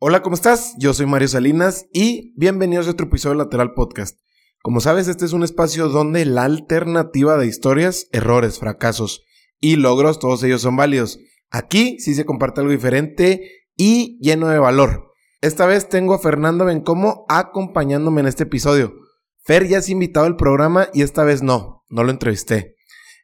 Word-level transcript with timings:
Hola, 0.00 0.22
¿cómo 0.22 0.36
estás? 0.36 0.76
Yo 0.78 0.94
soy 0.94 1.06
Mario 1.06 1.26
Salinas 1.26 1.86
y 1.92 2.32
bienvenidos 2.36 2.86
a 2.86 2.92
otro 2.92 3.08
episodio 3.08 3.36
de 3.36 3.42
Lateral 3.42 3.74
Podcast. 3.74 4.16
Como 4.62 4.80
sabes, 4.80 5.08
este 5.08 5.24
es 5.24 5.32
un 5.32 5.42
espacio 5.42 5.88
donde 5.88 6.24
la 6.24 6.44
alternativa 6.44 7.36
de 7.36 7.48
historias, 7.48 8.06
errores, 8.12 8.60
fracasos 8.60 9.24
y 9.58 9.74
logros, 9.74 10.20
todos 10.20 10.44
ellos 10.44 10.62
son 10.62 10.76
válidos. 10.76 11.18
Aquí 11.50 11.98
sí 11.98 12.14
se 12.14 12.24
comparte 12.24 12.60
algo 12.60 12.70
diferente 12.70 13.50
y 13.74 14.20
lleno 14.20 14.46
de 14.46 14.60
valor. 14.60 15.10
Esta 15.40 15.66
vez 15.66 15.88
tengo 15.88 16.14
a 16.14 16.20
Fernando 16.20 16.64
Bencomo 16.64 17.26
acompañándome 17.28 18.20
en 18.20 18.28
este 18.28 18.44
episodio. 18.44 18.94
Fer 19.42 19.66
ya 19.66 19.78
has 19.78 19.88
invitado 19.88 20.26
al 20.26 20.36
programa 20.36 20.90
y 20.94 21.02
esta 21.02 21.24
vez 21.24 21.42
no, 21.42 21.84
no 21.88 22.04
lo 22.04 22.12
entrevisté. 22.12 22.76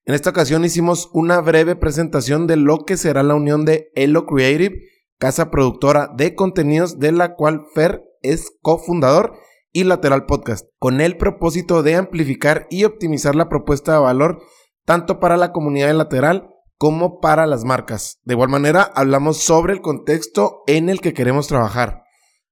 En 0.07 0.15
esta 0.15 0.31
ocasión 0.31 0.65
hicimos 0.65 1.09
una 1.13 1.41
breve 1.41 1.77
presentación 1.77 2.49
de 2.49 2.57
lo 2.57 2.85
que 2.85 2.97
será 2.97 3.23
la 3.23 3.37
unión 3.37 3.65
de 3.65 3.93
Elo 3.95 4.27
Creative, 4.27 4.77
casa 5.19 5.51
productora 5.51 6.11
de 6.17 6.35
contenidos 6.35 6.99
de 6.99 7.13
la 7.13 7.35
cual 7.35 7.63
Fer 7.75 8.03
es 8.23 8.53
cofundador 8.63 9.35
y 9.73 9.85
Lateral 9.85 10.27
Podcast, 10.27 10.67
con 10.79 11.01
el 11.01 11.17
propósito 11.17 11.83
de 11.83 11.97
amplificar 11.97 12.67
y 12.71 12.85
optimizar 12.85 13.35
la 13.35 13.49
propuesta 13.49 13.95
de 13.95 13.99
valor 13.99 14.41
tanto 14.85 15.19
para 15.19 15.37
la 15.37 15.53
comunidad 15.53 15.89
de 15.89 15.95
Lateral 15.95 16.49
como 16.79 17.21
para 17.21 17.47
las 17.47 17.65
marcas. 17.65 18.21
De 18.25 18.35
igual 18.35 18.49
manera, 18.49 18.83
hablamos 18.83 19.39
sobre 19.39 19.73
el 19.73 19.81
contexto 19.81 20.63
en 20.67 20.89
el 20.89 21.01
que 21.01 21.15
queremos 21.15 21.49
trabajar. 21.49 22.03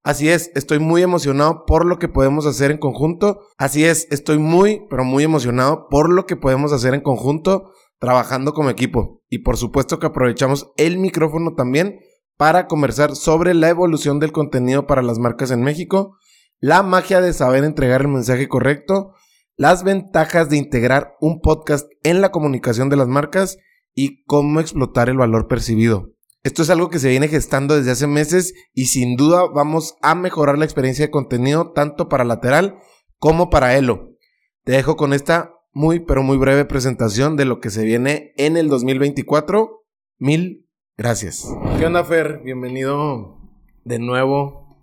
Así 0.04 0.29
es, 0.29 0.51
estoy 0.56 0.80
muy 0.80 1.02
emocionado 1.02 1.65
por 1.65 1.87
lo 1.87 1.98
que 1.98 2.09
podemos 2.09 2.45
hacer 2.46 2.73
en 2.73 2.79
conjunto. 2.79 3.40
Así 3.56 3.84
es, 3.84 4.09
estoy 4.10 4.38
muy, 4.38 4.84
pero 4.90 5.04
muy 5.04 5.23
emocionado 5.23 5.87
por 5.88 6.10
lo 6.10 6.26
que 6.26 6.34
podemos 6.34 6.73
hacer 6.73 6.92
en 6.95 7.02
conjunto 7.02 7.70
trabajando 8.01 8.52
como 8.52 8.68
equipo. 8.68 9.23
Y 9.29 9.38
por 9.38 9.56
supuesto 9.56 10.01
que 10.01 10.06
aprovechamos 10.06 10.73
el 10.76 10.98
micrófono 10.98 11.54
también 11.54 12.01
para 12.42 12.66
conversar 12.66 13.14
sobre 13.14 13.55
la 13.55 13.69
evolución 13.69 14.19
del 14.19 14.32
contenido 14.32 14.88
para 14.88 15.01
las 15.01 15.20
marcas 15.20 15.52
en 15.52 15.62
México, 15.62 16.16
la 16.59 16.82
magia 16.82 17.20
de 17.20 17.32
saber 17.32 17.62
entregar 17.62 18.01
el 18.01 18.09
mensaje 18.09 18.48
correcto, 18.48 19.15
las 19.57 19.85
ventajas 19.85 20.51
de 20.51 20.57
integrar 20.57 21.15
un 21.20 21.40
podcast 21.40 21.88
en 22.02 22.20
la 22.20 22.32
comunicación 22.32 22.88
de 22.88 22.96
las 22.96 23.07
marcas 23.07 23.59
y 23.95 24.24
cómo 24.24 24.59
explotar 24.59 25.09
el 25.09 25.18
valor 25.18 25.46
percibido. 25.46 26.15
Esto 26.43 26.63
es 26.63 26.70
algo 26.70 26.90
que 26.90 26.98
se 26.98 27.10
viene 27.10 27.29
gestando 27.29 27.76
desde 27.76 27.93
hace 27.93 28.09
meses 28.09 28.54
y 28.74 28.87
sin 28.87 29.15
duda 29.15 29.45
vamos 29.46 29.95
a 30.02 30.16
mejorar 30.16 30.59
la 30.59 30.65
experiencia 30.65 31.07
de 31.07 31.13
contenido 31.13 31.70
tanto 31.70 32.09
para 32.09 32.24
lateral 32.24 32.74
como 33.18 33.51
para 33.51 33.76
Elo. 33.76 34.16
Te 34.65 34.73
dejo 34.73 34.96
con 34.96 35.13
esta 35.13 35.52
muy 35.70 36.01
pero 36.01 36.24
muy 36.24 36.38
breve 36.38 36.65
presentación 36.65 37.37
de 37.37 37.45
lo 37.45 37.60
que 37.60 37.70
se 37.70 37.85
viene 37.85 38.32
en 38.37 38.57
el 38.57 38.68
2024. 38.68 39.85
Mil 40.18 40.66
gracias. 40.96 41.48
¿Qué 41.79 41.87
onda 41.87 42.04
Fer? 42.04 42.43
Bienvenido 42.45 43.37
de 43.85 43.98
nuevo. 43.98 44.76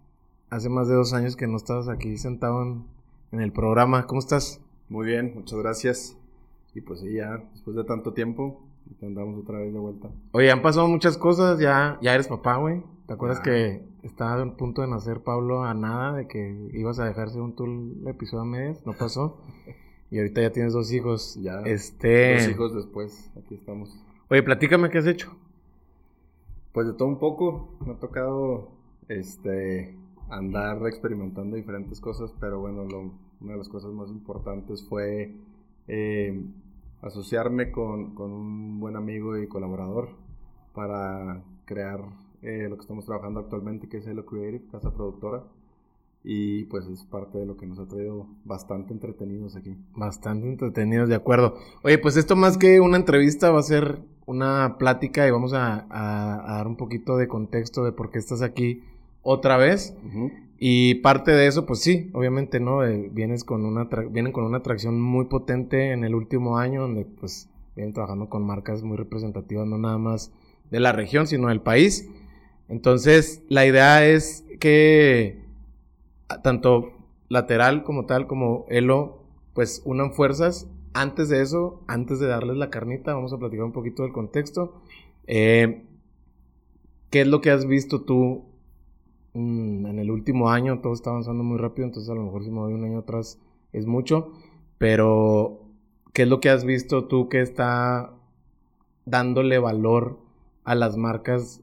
Hace 0.49 0.69
más 0.69 0.87
de 0.87 0.95
dos 0.95 1.13
años 1.13 1.35
que 1.35 1.47
no 1.47 1.57
estabas 1.57 1.87
aquí 1.87 2.17
sentado 2.17 2.63
en, 3.31 3.39
el 3.39 3.51
programa. 3.51 4.07
¿Cómo 4.07 4.19
estás? 4.19 4.59
Muy 4.89 5.05
bien, 5.05 5.33
muchas 5.35 5.59
gracias. 5.59 6.17
Y 6.73 6.81
pues 6.81 7.01
ya, 7.01 7.43
después 7.53 7.75
de 7.75 7.83
tanto 7.83 8.13
tiempo, 8.13 8.65
te 8.99 9.05
andamos 9.05 9.39
otra 9.39 9.59
vez 9.59 9.71
de 9.71 9.79
vuelta. 9.79 10.09
Oye, 10.31 10.51
han 10.51 10.61
pasado 10.61 10.87
muchas 10.87 11.17
cosas, 11.17 11.59
ya, 11.59 11.99
ya 12.01 12.15
eres 12.15 12.27
papá, 12.27 12.55
güey. 12.55 12.83
¿Te 13.05 13.13
acuerdas 13.13 13.39
que 13.39 13.83
estaba 14.03 14.41
a 14.41 14.57
punto 14.57 14.81
de 14.81 14.87
nacer 14.87 15.21
Pablo 15.21 15.63
a 15.63 15.73
nada, 15.73 16.13
de 16.13 16.27
que 16.27 16.69
ibas 16.73 16.99
a 16.99 17.05
dejarse 17.05 17.39
un 17.39 17.55
tú 17.55 17.65
el 17.65 18.07
episodio 18.07 18.41
a 18.41 18.45
medias? 18.45 18.83
No 18.85 18.93
pasó. 18.93 19.41
y 20.09 20.17
ahorita 20.17 20.41
ya 20.41 20.51
tienes 20.51 20.73
dos 20.73 20.91
hijos. 20.91 21.37
Ya. 21.41 21.61
Este... 21.61 22.33
Dos 22.33 22.49
hijos 22.49 22.73
después, 22.73 23.31
aquí 23.37 23.55
estamos. 23.55 23.95
Oye, 24.29 24.41
platícame 24.41 24.89
qué 24.89 24.97
has 24.97 25.07
hecho. 25.07 25.35
Pues 26.73 26.87
de 26.87 26.93
todo 26.93 27.07
un 27.07 27.19
poco. 27.19 27.69
Me 27.85 27.93
ha 27.93 27.99
tocado 27.99 28.69
este 29.07 29.95
andar 30.29 30.85
experimentando 30.87 31.55
diferentes 31.55 31.99
cosas, 31.99 32.33
pero 32.39 32.59
bueno, 32.59 32.83
una 33.41 33.53
de 33.53 33.57
las 33.57 33.69
cosas 33.69 33.91
más 33.91 34.09
importantes 34.09 34.87
fue 34.87 35.33
eh, 35.87 36.45
asociarme 37.01 37.71
con, 37.71 38.13
con, 38.13 38.31
un 38.31 38.79
buen 38.79 38.95
amigo 38.95 39.37
y 39.37 39.47
colaborador 39.47 40.09
para 40.73 41.41
crear 41.65 42.01
eh, 42.43 42.67
lo 42.69 42.75
que 42.75 42.81
estamos 42.81 43.05
trabajando 43.05 43.39
actualmente, 43.39 43.89
que 43.89 43.97
es 43.97 44.07
Hello 44.07 44.25
Creative, 44.25 44.67
casa 44.71 44.93
productora. 44.93 45.43
Y 46.31 46.65
pues 46.65 46.85
es 46.85 47.03
parte 47.05 47.39
de 47.39 47.47
lo 47.47 47.57
que 47.57 47.65
nos 47.65 47.79
ha 47.79 47.87
traído 47.87 48.27
bastante 48.45 48.93
entretenidos 48.93 49.55
aquí. 49.55 49.75
Bastante 49.95 50.47
entretenidos, 50.47 51.09
de 51.09 51.15
acuerdo. 51.15 51.55
Oye, 51.81 51.97
pues 51.97 52.17
esto 52.17 52.35
más 52.35 52.59
que 52.59 52.79
una 52.81 52.97
entrevista 52.97 53.49
va 53.49 53.59
a 53.59 53.63
ser 53.63 53.97
una 54.27 54.77
plática 54.77 55.27
y 55.27 55.31
vamos 55.31 55.53
a, 55.53 55.87
a, 55.89 56.53
dar 56.57 56.67
un 56.67 56.75
poquito 56.75 57.17
de 57.17 57.27
contexto 57.27 57.83
de 57.83 57.93
por 57.93 58.11
qué 58.11 58.19
estás 58.19 58.43
aquí 58.43 58.83
otra 59.23 59.57
vez. 59.57 59.95
Y 60.59 60.95
parte 61.01 61.31
de 61.31 61.47
eso, 61.47 61.65
pues 61.65 61.79
sí, 61.79 62.11
obviamente, 62.13 62.59
¿no? 62.59 62.85
Eh, 62.85 63.09
vienes 63.11 63.43
con 63.43 63.65
una 63.65 63.85
vienen 64.11 64.31
con 64.31 64.43
una 64.43 64.59
atracción 64.59 65.01
muy 65.01 65.25
potente 65.25 65.93
en 65.93 66.03
el 66.03 66.13
último 66.13 66.59
año, 66.59 66.81
donde 66.83 67.05
pues 67.05 67.49
vienen 67.75 67.95
trabajando 67.95 68.29
con 68.29 68.45
marcas 68.45 68.83
muy 68.83 68.97
representativas, 68.97 69.65
no 69.65 69.79
nada 69.79 69.97
más 69.97 70.31
de 70.69 70.79
la 70.79 70.91
región, 70.91 71.25
sino 71.25 71.47
del 71.47 71.61
país. 71.61 72.07
Entonces, 72.67 73.41
la 73.49 73.65
idea 73.65 74.05
es 74.05 74.45
que 74.59 75.48
tanto 76.43 76.93
lateral 77.27 77.83
como 77.83 78.05
tal, 78.05 78.27
como 78.27 78.65
Elo, 78.69 79.23
pues 79.53 79.81
unan 79.85 80.13
fuerzas. 80.13 80.67
Antes 80.93 81.29
de 81.29 81.41
eso, 81.41 81.83
antes 81.87 82.19
de 82.19 82.27
darles 82.27 82.57
la 82.57 82.69
carnita, 82.69 83.13
vamos 83.13 83.33
a 83.33 83.37
platicar 83.37 83.65
un 83.65 83.71
poquito 83.71 84.03
del 84.03 84.11
contexto. 84.11 84.81
Eh, 85.27 85.85
¿Qué 87.11 87.21
es 87.21 87.27
lo 87.27 87.41
que 87.41 87.51
has 87.51 87.65
visto 87.65 88.01
tú 88.01 88.49
Mm, 89.33 89.85
en 89.85 89.99
el 89.99 90.09
último 90.09 90.49
año 90.49 90.79
todo 90.79 90.93
está 90.93 91.11
avanzando 91.11 91.43
muy 91.43 91.57
rápido, 91.57 91.85
entonces 91.87 92.09
a 92.09 92.15
lo 92.15 92.23
mejor 92.23 92.43
si 92.43 92.51
me 92.51 92.59
voy 92.59 92.73
un 92.73 92.83
año 92.83 92.99
atrás 92.99 93.39
es 93.73 93.85
mucho, 93.85 94.33
pero 94.77 95.61
¿qué 96.13 96.23
es 96.23 96.27
lo 96.27 96.39
que 96.41 96.49
has 96.49 96.65
visto 96.65 97.05
tú 97.05 97.29
que 97.29 97.41
está 97.41 98.13
dándole 99.05 99.59
valor 99.59 100.19
a 100.63 100.75
las 100.75 100.97
marcas 100.97 101.61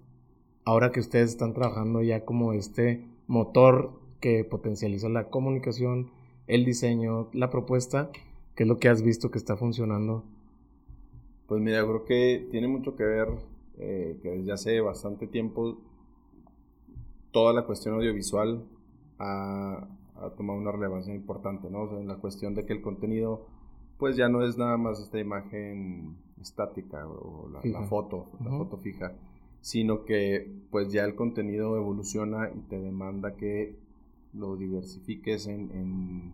ahora 0.65 0.93
que 0.93 1.01
ustedes 1.01 1.31
están 1.31 1.55
trabajando 1.55 2.03
ya 2.03 2.25
como 2.25 2.53
este 2.53 3.05
motor 3.27 4.01
que 4.21 4.45
potencializa 4.45 5.09
la 5.09 5.29
comunicación, 5.29 6.11
el 6.47 6.65
diseño, 6.65 7.29
la 7.33 7.51
propuesta? 7.51 8.11
¿Qué 8.55 8.63
es 8.63 8.69
lo 8.69 8.79
que 8.79 8.89
has 8.89 9.03
visto 9.03 9.31
que 9.31 9.39
está 9.39 9.57
funcionando? 9.57 10.25
Pues 11.47 11.61
mira, 11.61 11.83
creo 11.83 12.05
que 12.05 12.49
tiene 12.51 12.69
mucho 12.69 12.97
que 12.97 13.05
ver 13.05 13.29
eh, 13.79 14.19
que 14.23 14.31
desde 14.31 14.53
hace 14.53 14.81
bastante 14.81 15.27
tiempo 15.27 15.79
toda 17.31 17.53
la 17.53 17.67
cuestión 17.67 17.95
audiovisual 17.95 18.65
ha, 19.19 19.87
tomado 20.37 20.59
una 20.59 20.73
relevancia 20.73 21.15
importante, 21.15 21.69
¿no? 21.71 21.83
O 21.83 21.89
sea, 21.91 22.01
en 22.01 22.09
la 22.09 22.17
cuestión 22.17 22.55
de 22.55 22.65
que 22.65 22.73
el 22.73 22.81
contenido, 22.81 23.47
pues 23.99 24.17
ya 24.17 24.31
no 24.31 24.43
es 24.43 24.57
nada 24.57 24.79
más 24.79 24.99
esta 25.01 25.21
imagen 25.21 26.17
estática 26.41 27.07
o 27.07 27.51
la, 27.51 27.83
foto, 27.83 28.31
la 28.43 28.51
foto 28.51 28.79
fija, 28.79 29.13
sino 29.61 30.05
que 30.05 30.51
pues 30.71 30.91
ya 30.91 31.05
el 31.05 31.15
contenido 31.15 31.77
evoluciona 31.77 32.51
y 32.55 32.61
te 32.61 32.81
demanda 32.81 33.37
que 33.37 33.77
lo 34.35 34.57
diversifiques 34.57 35.47
en, 35.47 35.71
en 35.73 36.33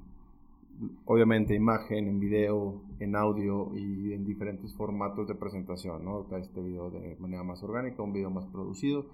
obviamente 1.05 1.55
imagen, 1.55 2.09
en 2.09 2.19
video, 2.19 2.83
en 2.99 3.15
audio 3.17 3.73
y 3.77 4.13
en 4.13 4.25
diferentes 4.25 4.75
formatos 4.75 5.29
de 5.29 5.35
presentación, 5.35 6.05
¿no? 6.05 6.27
Este 6.37 6.61
video 6.61 6.91
de 6.91 7.17
manera 7.21 7.43
más 7.43 7.63
orgánica, 7.63 8.03
un 8.03 8.13
video 8.13 8.31
más 8.31 8.47
producido 8.47 9.07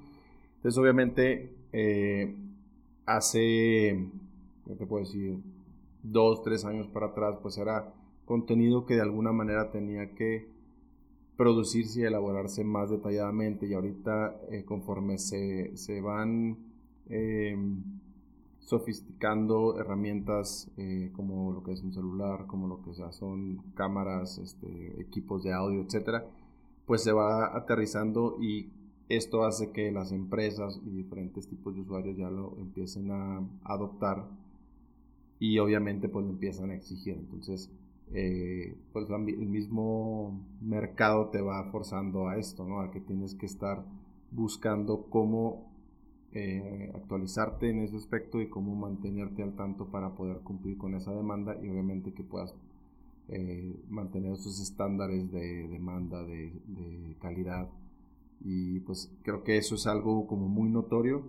entonces, 0.59 0.79
obviamente, 0.79 1.53
eh, 1.73 2.35
hace, 3.07 4.09
¿qué 4.67 4.75
te 4.77 4.87
puedo 4.87 5.05
decir? 5.05 5.39
Dos, 6.03 6.43
tres 6.43 6.65
años 6.65 6.89
para 6.89 7.07
atrás, 7.07 7.37
pues 7.41 7.59
era 7.59 7.95
contenido 8.25 8.85
que 8.85 8.95
de 8.95 9.03
alguna 9.03 9.31
manera 9.31 9.71
tenía 9.71 10.15
que 10.17 10.49
producirse 11.37 12.01
y 12.01 12.05
elaborarse 12.05 12.65
más 12.65 12.91
detalladamente 12.91 13.69
y 13.69 13.75
ahorita 13.75 14.41
eh, 14.51 14.65
conforme 14.65 15.19
se, 15.19 15.77
se 15.77 16.01
van 16.01 16.59
em, 17.09 17.85
sofisticando 18.69 19.81
herramientas 19.81 20.71
eh, 20.77 21.11
como 21.17 21.53
lo 21.53 21.63
que 21.63 21.73
es 21.73 21.83
un 21.83 21.95
celular, 21.95 22.47
como 22.47 22.69
lo 22.69 22.83
que 22.83 22.93
son 23.13 23.63
cámaras, 23.75 24.37
este, 24.37 25.01
equipos 25.01 25.43
de 25.43 25.55
audio, 25.55 25.81
etcétera, 25.81 26.27
pues 26.85 27.03
se 27.03 27.13
va 27.13 27.57
aterrizando 27.57 28.37
y 28.43 28.69
esto 29.09 29.45
hace 29.45 29.71
que 29.73 29.91
las 29.91 30.13
empresas 30.13 30.79
y 30.85 30.91
diferentes 30.91 31.49
tipos 31.49 31.75
de 31.75 31.81
usuarios 31.81 32.19
ya 32.19 32.29
lo 32.29 32.59
empiecen 32.59 33.11
a 33.11 33.41
adoptar 33.65 34.29
y 35.39 35.59
obviamente 35.61 36.11
pues 36.11 36.27
lo 36.27 36.33
empiezan 36.33 36.71
a 36.71 36.75
exigir. 36.75 37.15
Entonces, 37.15 37.73
eh, 38.13 38.77
pues 38.93 39.09
el 39.09 39.49
mismo 39.49 40.45
mercado 40.61 41.31
te 41.31 41.41
va 41.41 41.65
forzando 41.71 42.29
a 42.29 42.37
esto, 42.37 42.67
¿no? 42.67 42.81
A 42.81 42.91
que 42.91 43.01
tienes 43.01 43.35
que 43.35 43.47
estar 43.47 43.83
buscando 44.31 45.07
cómo 45.09 45.68
eh, 46.33 46.91
actualizarte 46.95 47.71
en 47.71 47.81
ese 47.81 47.97
aspecto 47.97 48.41
y 48.41 48.49
cómo 48.49 48.75
mantenerte 48.75 49.43
al 49.43 49.55
tanto 49.55 49.87
para 49.87 50.15
poder 50.15 50.39
cumplir 50.39 50.77
con 50.77 50.95
esa 50.95 51.13
demanda 51.13 51.57
y 51.63 51.69
obviamente 51.69 52.13
que 52.13 52.23
puedas 52.23 52.55
eh, 53.29 53.75
mantener 53.89 54.33
esos 54.33 54.61
estándares 54.61 55.31
de 55.31 55.69
demanda, 55.69 56.23
de, 56.23 56.53
de 56.67 57.17
calidad 57.21 57.69
y 58.41 58.81
pues 58.81 59.11
creo 59.23 59.43
que 59.43 59.57
eso 59.57 59.75
es 59.75 59.87
algo 59.87 60.27
como 60.27 60.49
muy 60.49 60.69
notorio. 60.69 61.23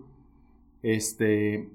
Este, 0.82 1.68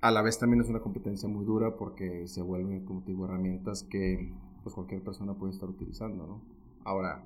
a 0.00 0.10
la 0.10 0.22
vez 0.22 0.38
también 0.38 0.60
es 0.62 0.68
una 0.68 0.80
competencia 0.80 1.28
muy 1.28 1.44
dura 1.44 1.76
porque 1.76 2.26
se 2.26 2.42
vuelven, 2.42 2.84
como 2.84 3.02
digo, 3.02 3.24
herramientas 3.24 3.82
que 3.84 4.32
pues 4.62 4.74
cualquier 4.74 5.02
persona 5.02 5.34
puede 5.34 5.52
estar 5.52 5.68
utilizando, 5.68 6.26
¿no? 6.26 6.40
Ahora, 6.84 7.24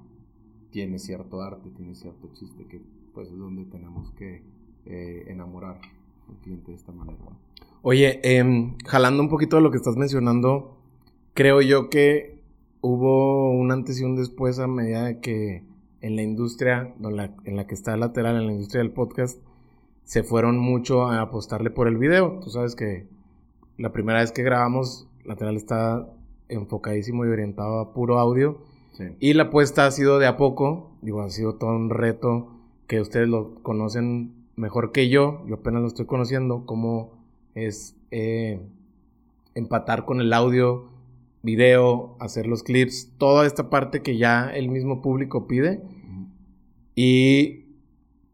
tiene 0.70 0.98
cierto 0.98 1.40
arte, 1.40 1.70
tiene 1.70 1.94
cierto 1.94 2.28
chiste 2.32 2.66
que 2.66 2.82
pues 3.14 3.28
es 3.28 3.38
donde 3.38 3.64
tenemos 3.64 4.10
que 4.12 4.42
eh, 4.86 5.24
enamorar 5.28 5.80
al 6.28 6.36
cliente 6.42 6.70
de 6.70 6.76
esta 6.76 6.92
manera. 6.92 7.18
Oye, 7.82 8.20
em, 8.22 8.76
jalando 8.84 9.22
un 9.22 9.28
poquito 9.28 9.56
de 9.56 9.62
lo 9.62 9.70
que 9.70 9.76
estás 9.76 9.96
mencionando, 9.96 10.76
creo 11.34 11.60
yo 11.60 11.88
que 11.88 12.40
hubo 12.80 13.50
un 13.50 13.70
antes 13.72 14.00
y 14.00 14.04
un 14.04 14.16
después 14.16 14.58
a 14.58 14.66
medida 14.66 15.04
de 15.04 15.20
que 15.20 15.62
en 16.00 16.16
la 16.16 16.22
industria 16.22 16.94
en 17.02 17.16
la, 17.16 17.34
en 17.44 17.56
la 17.56 17.66
que 17.66 17.74
está 17.74 17.96
lateral, 17.96 18.36
en 18.36 18.46
la 18.46 18.52
industria 18.52 18.82
del 18.82 18.92
podcast, 18.92 19.40
se 20.04 20.22
fueron 20.22 20.58
mucho 20.58 21.04
a 21.06 21.20
apostarle 21.20 21.70
por 21.70 21.88
el 21.88 21.96
video. 21.96 22.38
Tú 22.42 22.50
sabes 22.50 22.76
que 22.76 23.08
la 23.76 23.92
primera 23.92 24.20
vez 24.20 24.32
que 24.32 24.42
grabamos, 24.42 25.08
lateral 25.24 25.56
está 25.56 26.08
enfocadísimo 26.48 27.26
y 27.26 27.28
orientado 27.28 27.80
a 27.80 27.92
puro 27.92 28.18
audio. 28.18 28.58
Y 29.20 29.34
la 29.34 29.44
apuesta 29.44 29.84
ha 29.84 29.90
sido 29.90 30.18
de 30.18 30.26
a 30.26 30.36
poco, 30.36 30.90
digo, 31.02 31.20
ha 31.20 31.28
sido 31.28 31.56
todo 31.56 31.70
un 31.70 31.90
reto 31.90 32.48
que 32.86 33.00
ustedes 33.00 33.28
lo 33.28 33.56
conocen 33.62 34.32
mejor 34.56 34.92
que 34.92 35.08
yo, 35.08 35.44
yo 35.46 35.56
apenas 35.56 35.82
lo 35.82 35.88
estoy 35.88 36.06
conociendo, 36.06 36.64
cómo 36.66 37.12
es 37.54 37.94
eh, 38.10 38.60
empatar 39.54 40.04
con 40.04 40.20
el 40.20 40.32
audio, 40.32 40.88
video, 41.42 42.16
hacer 42.18 42.46
los 42.46 42.62
clips, 42.62 43.12
toda 43.18 43.46
esta 43.46 43.70
parte 43.70 44.02
que 44.02 44.16
ya 44.18 44.50
el 44.50 44.68
mismo 44.68 45.02
público 45.02 45.46
pide. 45.46 45.82
Y 46.94 47.66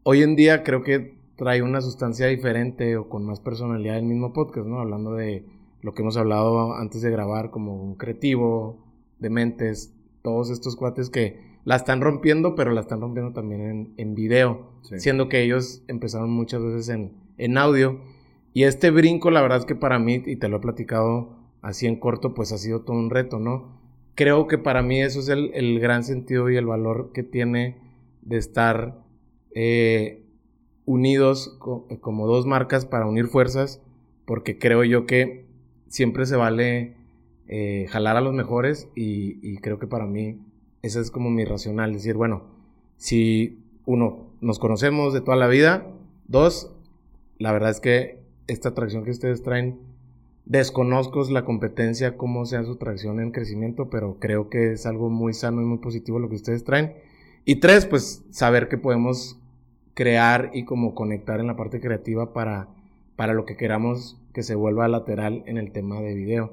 hoy 0.03 0.23
en 0.23 0.35
día 0.35 0.63
creo 0.63 0.83
que 0.83 1.17
trae 1.35 1.61
una 1.61 1.81
sustancia 1.81 2.27
diferente 2.27 2.97
o 2.97 3.09
con 3.09 3.25
más 3.25 3.39
personalidad 3.39 3.97
el 3.97 4.05
mismo 4.05 4.33
podcast, 4.33 4.67
¿no? 4.67 4.79
Hablando 4.79 5.13
de 5.13 5.45
lo 5.81 5.93
que 5.93 6.01
hemos 6.01 6.17
hablado 6.17 6.75
antes 6.75 7.01
de 7.01 7.11
grabar, 7.11 7.51
como 7.51 7.75
un 7.75 7.95
creativo, 7.95 8.77
de 9.19 9.29
mentes, 9.29 9.93
todos 10.21 10.49
estos 10.49 10.75
cuates 10.75 11.09
que 11.09 11.52
la 11.65 11.75
están 11.75 12.01
rompiendo, 12.01 12.55
pero 12.55 12.71
la 12.71 12.81
están 12.81 13.01
rompiendo 13.01 13.31
también 13.33 13.61
en, 13.61 13.93
en 13.97 14.15
video, 14.15 14.71
siendo 14.97 15.29
que 15.29 15.43
ellos 15.43 15.83
empezaron 15.87 16.29
muchas 16.29 16.61
veces 16.61 16.89
en, 16.89 17.13
en 17.37 17.57
audio. 17.57 17.99
Y 18.53 18.63
este 18.63 18.91
brinco, 18.91 19.31
la 19.31 19.41
verdad 19.41 19.59
es 19.59 19.65
que 19.65 19.75
para 19.75 19.99
mí, 19.99 20.21
y 20.25 20.35
te 20.35 20.47
lo 20.47 20.57
he 20.57 20.61
platicado 20.61 21.37
así 21.61 21.87
en 21.87 21.95
corto, 21.95 22.33
pues 22.33 22.51
ha 22.51 22.57
sido 22.57 22.81
todo 22.81 22.97
un 22.97 23.09
reto, 23.09 23.39
¿no? 23.39 23.81
Creo 24.15 24.47
que 24.47 24.57
para 24.57 24.83
mí 24.83 25.01
eso 25.01 25.19
es 25.19 25.29
el, 25.29 25.51
el 25.53 25.79
gran 25.79 26.03
sentido 26.03 26.49
y 26.49 26.57
el 26.57 26.65
valor 26.65 27.11
que 27.13 27.23
tiene 27.23 27.77
de 28.21 28.37
estar 28.37 29.03
eh, 29.55 30.23
unidos 30.85 31.57
como 31.59 32.27
dos 32.27 32.45
marcas 32.45 32.85
para 32.85 33.07
unir 33.07 33.27
fuerzas, 33.27 33.81
porque 34.25 34.57
creo 34.57 34.83
yo 34.83 35.05
que 35.05 35.45
siempre 35.87 36.25
se 36.25 36.35
vale 36.35 36.95
eh, 37.47 37.87
jalar 37.89 38.17
a 38.17 38.21
los 38.21 38.33
mejores 38.33 38.89
y, 38.95 39.57
creo 39.57 39.79
que 39.79 39.87
para 39.87 40.05
mí 40.05 40.39
ese 40.83 40.99
es 40.99 41.11
como 41.11 41.29
mi 41.29 41.45
racional, 41.45 41.93
decir, 41.93 42.15
bueno, 42.15 42.43
si 42.97 43.57
uno, 43.85 44.27
nos 44.41 44.59
conocemos 44.59 45.13
de 45.13 45.21
toda 45.21 45.37
la 45.37 45.47
vida, 45.47 45.87
dos, 46.27 46.71
la 47.39 47.53
verdad 47.53 47.71
es 47.71 47.79
que 47.79 48.19
esta 48.47 48.69
atracción 48.69 49.05
que 49.05 49.11
ustedes 49.11 49.41
traen, 49.43 49.79
desconozco 50.45 51.23
la 51.31 51.45
competencia, 51.45 52.17
cómo 52.17 52.45
sea 52.45 52.65
su 52.65 52.75
tracción 52.75 53.21
en 53.21 53.31
crecimiento, 53.31 53.89
pero 53.89 54.17
creo 54.19 54.49
que 54.49 54.73
es 54.73 54.85
algo 54.85 55.09
muy 55.09 55.33
sano 55.33 55.61
y 55.61 55.65
muy 55.65 55.77
positivo 55.77 56.19
lo 56.19 56.27
que 56.27 56.35
ustedes 56.35 56.65
traen. 56.65 56.93
Y 57.45 57.57
tres, 57.61 57.85
pues 57.85 58.25
saber 58.29 58.67
que 58.67 58.77
podemos 58.77 59.39
crear 59.93 60.51
y 60.53 60.65
como 60.65 60.95
conectar 60.95 61.39
en 61.39 61.47
la 61.47 61.55
parte 61.55 61.79
creativa 61.79 62.33
para, 62.33 62.67
para 63.15 63.33
lo 63.33 63.45
que 63.45 63.55
queramos 63.55 64.17
que 64.33 64.43
se 64.43 64.55
vuelva 64.55 64.89
lateral 64.89 65.43
en 65.45 65.57
el 65.57 65.71
tema 65.71 66.01
de 66.01 66.13
video. 66.13 66.51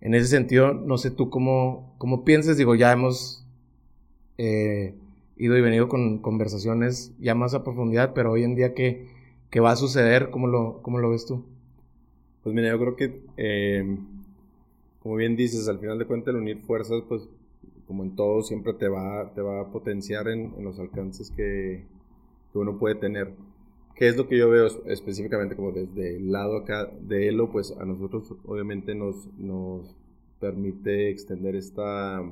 En 0.00 0.14
ese 0.14 0.28
sentido, 0.28 0.72
no 0.72 0.96
sé 0.96 1.10
tú 1.10 1.28
cómo, 1.28 1.94
cómo 1.98 2.24
piensas, 2.24 2.56
digo, 2.56 2.74
ya 2.74 2.90
hemos 2.90 3.44
eh, 4.42 4.94
ido 5.36 5.56
y 5.58 5.60
venido 5.60 5.88
con 5.88 6.18
conversaciones 6.18 7.12
ya 7.20 7.34
más 7.34 7.52
a 7.52 7.62
profundidad, 7.62 8.14
pero 8.14 8.32
hoy 8.32 8.42
en 8.42 8.54
día, 8.54 8.72
¿qué, 8.72 9.06
qué 9.50 9.60
va 9.60 9.72
a 9.72 9.76
suceder? 9.76 10.30
¿Cómo 10.30 10.46
lo, 10.46 10.80
cómo 10.80 10.98
lo 10.98 11.10
ves 11.10 11.26
tú? 11.26 11.44
Pues 12.42 12.54
mira, 12.54 12.70
yo 12.70 12.78
creo 12.78 12.96
que, 12.96 13.20
eh, 13.36 13.98
como 15.02 15.16
bien 15.16 15.36
dices, 15.36 15.68
al 15.68 15.78
final 15.78 15.98
de 15.98 16.06
cuentas 16.06 16.34
el 16.34 16.40
unir 16.40 16.62
fuerzas, 16.62 17.02
pues 17.06 17.28
como 17.86 18.02
en 18.02 18.16
todo, 18.16 18.42
siempre 18.42 18.72
te 18.72 18.88
va, 18.88 19.30
te 19.34 19.42
va 19.42 19.60
a 19.60 19.70
potenciar 19.70 20.28
en, 20.28 20.54
en 20.56 20.64
los 20.64 20.78
alcances 20.78 21.30
que, 21.30 21.84
que 22.50 22.58
uno 22.58 22.78
puede 22.78 22.94
tener. 22.94 23.34
¿Qué 23.94 24.08
es 24.08 24.16
lo 24.16 24.26
que 24.26 24.38
yo 24.38 24.48
veo 24.48 24.66
específicamente 24.86 25.54
como 25.54 25.72
desde 25.72 26.16
el 26.16 26.32
lado 26.32 26.56
acá 26.56 26.90
de 27.02 27.28
Elo? 27.28 27.50
Pues 27.50 27.76
a 27.78 27.84
nosotros 27.84 28.32
obviamente 28.46 28.94
nos, 28.94 29.28
nos 29.36 29.94
permite 30.40 31.10
extender 31.10 31.56
esta 31.56 32.22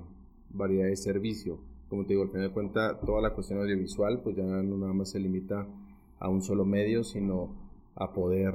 variedad 0.49 0.87
de 0.87 0.96
servicio. 0.96 1.58
Como 1.88 2.05
te 2.05 2.14
digo, 2.14 2.23
al 2.23 2.31
final 2.31 2.49
de 2.49 2.52
cuentas, 2.52 3.00
toda 3.00 3.20
la 3.20 3.35
cuestión 3.35 3.61
audiovisual, 3.61 4.20
pues 4.23 4.37
ya 4.37 4.44
no 4.44 4.76
nada 4.76 4.93
más 4.93 5.11
se 5.11 5.20
limita 5.20 5.67
a 6.19 6.29
un 6.29 6.43
solo 6.43 6.64
medio, 6.64 7.05
sino 7.05 7.55
a 7.94 8.12
poder 8.12 8.55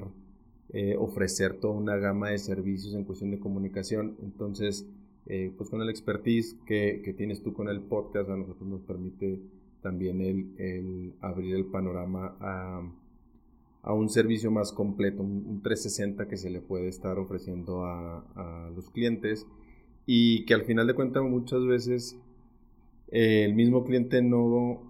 eh, 0.70 0.96
ofrecer 0.98 1.60
toda 1.60 1.74
una 1.74 1.98
gama 1.98 2.30
de 2.30 2.38
servicios 2.38 2.94
en 2.94 3.06
cuestión 3.06 3.32
de 3.32 3.40
comunicación. 3.40 4.18
Entonces, 4.22 4.88
eh, 5.26 5.52
pues 5.58 5.70
con 5.70 5.82
el 5.82 5.90
expertise 5.90 6.56
que, 6.66 7.02
que, 7.04 7.14
tienes 7.14 7.42
tú 7.42 7.54
con 7.54 7.70
el 7.70 7.82
podcast, 7.82 8.30
a 8.30 8.36
nosotros 8.36 8.68
nos 8.68 8.82
permite 8.82 9.40
también 9.84 10.22
el, 10.58 11.14
abrir 11.22 11.56
el 11.56 11.66
panorama 11.66 12.36
a, 12.40 12.82
un 13.94 14.10
servicio 14.10 14.50
más 14.50 14.72
completo, 14.72 15.22
un, 15.22 15.62
360 15.62 16.28
que 16.28 16.38
se 16.38 16.50
le 16.50 16.62
puede 16.62 16.88
estar 16.88 17.20
ofreciendo 17.20 17.86
a, 17.86 18.72
los 18.76 18.90
clientes 18.90 19.46
y 20.08 20.46
que 20.46 20.54
al 20.56 20.64
final 20.64 20.88
de 20.88 20.96
cuentas 20.96 21.22
muchas 21.24 21.64
veces 21.66 22.18
eh, 23.15 23.45
el 23.45 23.54
mismo 23.54 23.83
cliente 23.83 24.24
no 24.24 24.81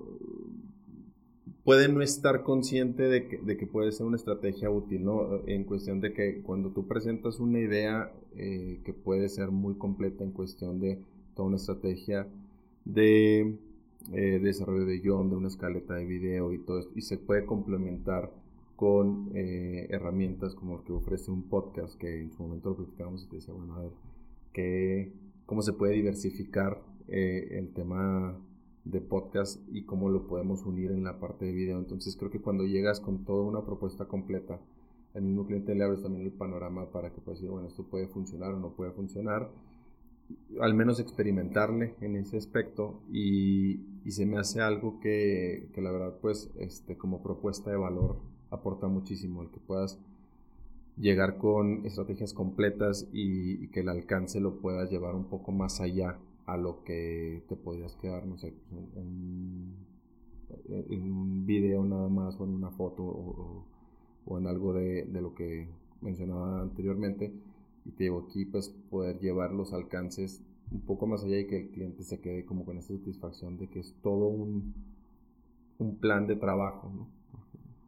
puede 1.66 1.90
no 1.90 2.02
estar 2.02 2.44
consciente 2.44 3.04
de 3.04 3.28
que, 3.28 3.68
puede 3.68 3.92
ser 3.92 4.06
una 4.06 4.16
estrategia 4.16 4.70
útil, 4.70 5.04
¿no? 5.04 5.46
En 5.46 5.66
cuestión 5.66 6.00
de 6.00 6.14
que 6.14 6.42
cuando 6.42 6.70
tú 6.70 6.88
presentas 6.88 7.42
una 7.42 7.60
idea 7.60 8.14
eh, 8.38 8.80
que 8.86 8.94
puede 8.94 9.28
ser 9.28 9.52
muy 9.52 9.76
completa 9.76 10.24
en 10.24 10.32
cuestión 10.32 10.80
de 10.80 11.00
toda 11.36 11.50
una 11.50 11.58
estrategia 11.58 12.26
de 12.86 13.58
eh, 14.14 14.40
desarrollo 14.42 14.86
de 14.86 15.00
guion, 15.00 15.30
de 15.30 15.36
una 15.36 15.50
escaleta 15.50 15.96
de 15.96 16.06
video 16.06 16.54
y 16.54 16.60
todo 16.60 16.80
esto, 16.80 16.94
y 16.96 17.02
se 17.02 17.18
puede 17.18 17.46
complementar 17.46 18.32
con 18.78 19.32
herramientas 19.34 20.56
como 20.56 20.84
que 20.84 20.94
ofrece 20.94 21.30
un 21.30 21.44
podcast, 21.44 21.98
que 22.00 22.22
en 22.22 22.32
su 22.32 22.42
momento 22.42 22.70
lo 22.70 22.78
platicábamos 22.78 23.24
y 23.24 23.28
te 23.28 23.36
decía, 23.36 23.54
bueno, 23.54 23.76
a 23.76 23.82
ver, 23.82 23.92
que, 24.54 25.12
cómo 25.46 25.62
se 25.62 25.74
puede 25.74 25.94
diversificar 25.94 26.82
eh, 27.08 27.58
el 27.60 27.74
tema 27.74 28.38
de 28.86 29.02
podcast 29.02 29.62
y 29.72 29.84
cómo 29.84 30.10
lo 30.10 30.28
podemos 30.28 30.66
unir 30.66 30.92
en 30.92 31.04
la 31.04 31.20
parte 31.20 31.46
de 31.46 31.54
video. 31.54 31.80
Entonces 31.80 32.16
creo 32.18 32.32
que 32.32 32.42
cuando 32.42 32.66
llegas 32.66 33.00
con 33.00 33.24
toda 33.26 33.44
una 33.44 33.66
propuesta 33.66 34.06
completa, 34.06 34.60
al 35.14 35.22
mismo 35.22 35.46
cliente 35.46 35.76
le 35.76 35.84
abres 35.84 36.02
también 36.02 36.26
el 36.26 36.32
panorama 36.32 36.92
para 36.92 37.12
que 37.12 37.22
pueda 37.22 37.36
decir, 37.36 37.50
bueno, 37.50 37.68
esto 37.68 37.84
puede 37.84 38.08
funcionar 38.08 38.54
o 38.54 38.60
no 38.60 38.72
puede 38.72 38.92
funcionar 38.92 39.50
al 40.62 40.74
menos 40.74 41.00
experimentarle 41.00 41.96
en 42.02 42.16
ese 42.16 42.38
aspecto 42.38 43.02
y, 43.12 43.82
se 44.10 44.26
me 44.26 44.38
hace 44.38 44.62
algo 44.62 45.00
que, 45.00 45.70
la 45.76 45.92
verdad 45.92 46.16
pues 46.22 46.52
este, 46.58 46.98
como 46.98 47.24
propuesta 47.24 47.72
de 47.72 47.78
valor 47.78 48.18
aporta 48.52 48.88
muchísimo 48.88 49.42
el 49.42 49.50
que 49.50 49.60
puedas 49.60 49.98
llegar 50.98 51.38
con 51.38 51.86
estrategias 51.86 52.34
completas 52.34 53.08
y, 53.12 53.68
que 53.70 53.80
el 53.80 53.90
alcance 53.90 54.40
lo 54.40 54.60
puedas 54.60 54.92
llevar 54.92 55.16
un 55.16 55.26
poco 55.26 55.52
más 55.52 55.82
allá 55.82 56.18
a 56.46 56.58
lo 56.58 56.84
que 56.84 57.44
te 57.48 57.56
podrías 57.56 57.96
quedar, 57.96 58.26
no 58.26 58.38
sé, 58.38 58.54
en, 58.96 59.76
un 60.90 61.46
video 61.46 61.84
nada 61.84 62.10
más 62.10 62.40
o 62.40 62.44
en 62.44 62.52
una 62.52 62.70
foto 62.72 63.04
o, 64.26 64.38
en 64.38 64.48
algo 64.48 64.74
de, 64.74 65.06
de 65.06 65.22
lo 65.22 65.34
que 65.36 65.68
mencionaba 66.02 66.62
anteriormente 66.62 67.34
y 67.86 67.92
te 67.92 68.06
digo 68.06 68.26
aquí 68.28 68.46
pues 68.46 68.70
poder 68.90 69.20
llevar 69.20 69.52
los 69.52 69.74
alcances 69.74 70.42
un 70.72 70.82
poco 70.82 71.08
más 71.08 71.24
allá 71.24 71.40
y 71.40 71.48
que 71.48 71.58
el 71.58 71.70
cliente 71.70 72.04
se 72.04 72.20
quede 72.20 72.46
como 72.46 72.66
con 72.66 72.78
esa 72.78 72.96
satisfacción 72.96 73.58
de 73.58 73.68
que 73.68 73.80
es 73.80 73.96
todo 74.02 74.28
un, 74.28 74.74
un 75.78 75.98
plan 75.98 76.28
de 76.28 76.36
trabajo, 76.36 76.92
¿no? 76.94 77.08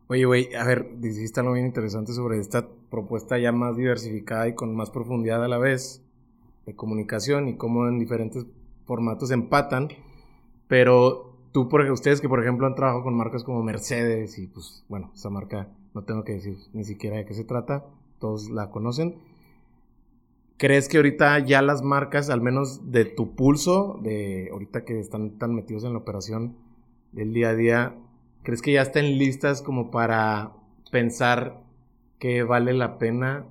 Oye, 0.08 0.26
güey, 0.26 0.54
a 0.54 0.64
ver, 0.66 1.00
dijiste 1.00 1.40
algo 1.40 1.54
bien 1.54 1.66
interesante 1.66 2.14
sobre 2.14 2.38
esta 2.38 2.68
propuesta 2.92 3.40
ya 3.40 3.52
más 3.52 3.76
diversificada 3.76 4.48
y 4.48 4.54
con 4.54 4.76
más 4.76 4.92
profundidad 4.92 5.44
a 5.44 5.48
la 5.48 5.58
vez 5.58 6.05
de 6.66 6.76
comunicación 6.76 7.48
y 7.48 7.58
cómo 7.58 7.88
en 7.88 8.00
diferentes 8.00 8.46
formatos 8.86 9.32
empatan, 9.32 9.90
pero 10.68 11.38
tú, 11.52 11.70
por 11.70 11.82
ustedes 11.92 12.22
que 12.22 12.30
por 12.30 12.42
ejemplo 12.42 12.68
han 12.68 12.76
trabajado 12.76 13.04
con 13.04 13.16
marcas 13.16 13.44
como 13.44 13.64
Mercedes 13.64 14.38
y 14.38 14.48
pues 14.48 14.84
bueno, 14.90 15.12
esa 15.14 15.30
marca 15.30 15.70
no 15.94 16.04
tengo 16.04 16.24
que 16.24 16.34
decir 16.34 16.58
ni 16.74 16.84
siquiera 16.84 17.18
de 17.18 17.26
qué 17.26 17.34
se 17.34 17.44
trata, 17.44 17.86
todos 18.20 18.50
la 18.50 18.70
conocen, 18.70 19.16
¿Crees 20.58 20.88
que 20.88 20.98
ahorita 20.98 21.38
ya 21.40 21.62
las 21.62 21.84
marcas, 21.84 22.30
al 22.30 22.40
menos 22.40 22.90
de 22.90 23.04
tu 23.04 23.36
pulso, 23.36 24.00
de 24.02 24.48
ahorita 24.54 24.86
que 24.86 25.00
están 25.00 25.32
tan 25.32 25.54
metidos 25.54 25.84
en 25.84 25.92
la 25.92 26.00
operación 26.00 26.56
del 27.12 27.34
día 27.34 27.50
a 27.50 27.56
día, 27.56 27.96
crees 28.42 28.62
que 28.62 28.72
ya 28.72 28.84
estén 28.84 29.18
listas 29.18 29.62
como 29.62 29.92
para 29.92 30.54
pensar 30.92 31.62
que 32.20 32.44
vale 32.44 32.72
la 32.72 32.98
pena 33.00 33.48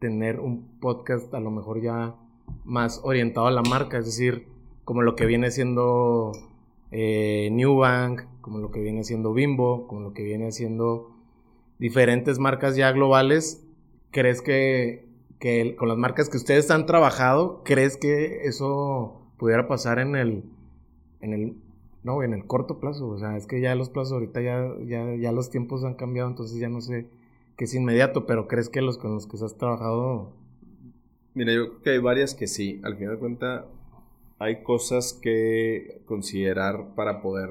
tener 0.00 0.40
un 0.40 0.80
podcast 0.80 1.32
a 1.34 1.40
lo 1.40 1.52
mejor 1.52 1.82
ya 1.82 2.16
más 2.64 3.00
orientado 3.04 3.46
a 3.46 3.50
la 3.50 3.62
marca, 3.62 3.98
es 3.98 4.06
decir, 4.06 4.46
como 4.84 5.02
lo 5.02 5.16
que 5.16 5.26
viene 5.26 5.50
siendo 5.50 6.32
eh, 6.90 7.48
New 7.52 7.76
Bank, 7.76 8.22
como 8.40 8.58
lo 8.58 8.70
que 8.70 8.80
viene 8.80 9.04
siendo 9.04 9.32
Bimbo, 9.32 9.86
como 9.86 10.00
lo 10.00 10.12
que 10.12 10.24
viene 10.24 10.52
siendo 10.52 11.10
diferentes 11.78 12.38
marcas 12.38 12.76
ya 12.76 12.90
globales. 12.92 13.64
¿Crees 14.10 14.42
que, 14.42 15.06
que 15.38 15.76
con 15.76 15.88
las 15.88 15.96
marcas 15.96 16.28
que 16.28 16.36
ustedes 16.36 16.70
han 16.70 16.86
trabajado, 16.86 17.62
crees 17.64 17.96
que 17.96 18.42
eso 18.46 19.20
pudiera 19.38 19.68
pasar 19.68 19.98
en 19.98 20.16
el, 20.16 20.44
en 21.20 21.32
el, 21.32 21.56
no, 22.02 22.22
en 22.22 22.34
el 22.34 22.46
corto 22.46 22.80
plazo? 22.80 23.08
O 23.08 23.18
sea, 23.18 23.36
es 23.36 23.46
que 23.46 23.60
ya 23.60 23.74
los 23.74 23.90
plazos 23.90 24.14
ahorita 24.14 24.40
ya, 24.40 24.74
ya, 24.84 25.14
ya 25.14 25.32
los 25.32 25.50
tiempos 25.50 25.84
han 25.84 25.94
cambiado, 25.94 26.28
entonces 26.28 26.58
ya 26.58 26.68
no 26.68 26.80
sé 26.80 27.06
qué 27.56 27.64
es 27.64 27.74
inmediato, 27.74 28.26
pero 28.26 28.48
¿crees 28.48 28.68
que 28.68 28.82
los 28.82 28.98
con 28.98 29.14
los 29.14 29.26
que 29.26 29.36
has 29.36 29.56
trabajado 29.56 30.32
Mira, 31.40 31.54
yo 31.54 31.68
creo 31.68 31.82
que 31.82 31.90
hay 31.92 31.98
varias 32.00 32.34
que 32.34 32.46
sí. 32.46 32.82
Al 32.84 32.96
final 32.98 33.14
de 33.14 33.18
cuentas, 33.18 33.64
hay 34.38 34.62
cosas 34.62 35.14
que 35.14 36.02
considerar 36.04 36.94
para 36.94 37.22
poder 37.22 37.48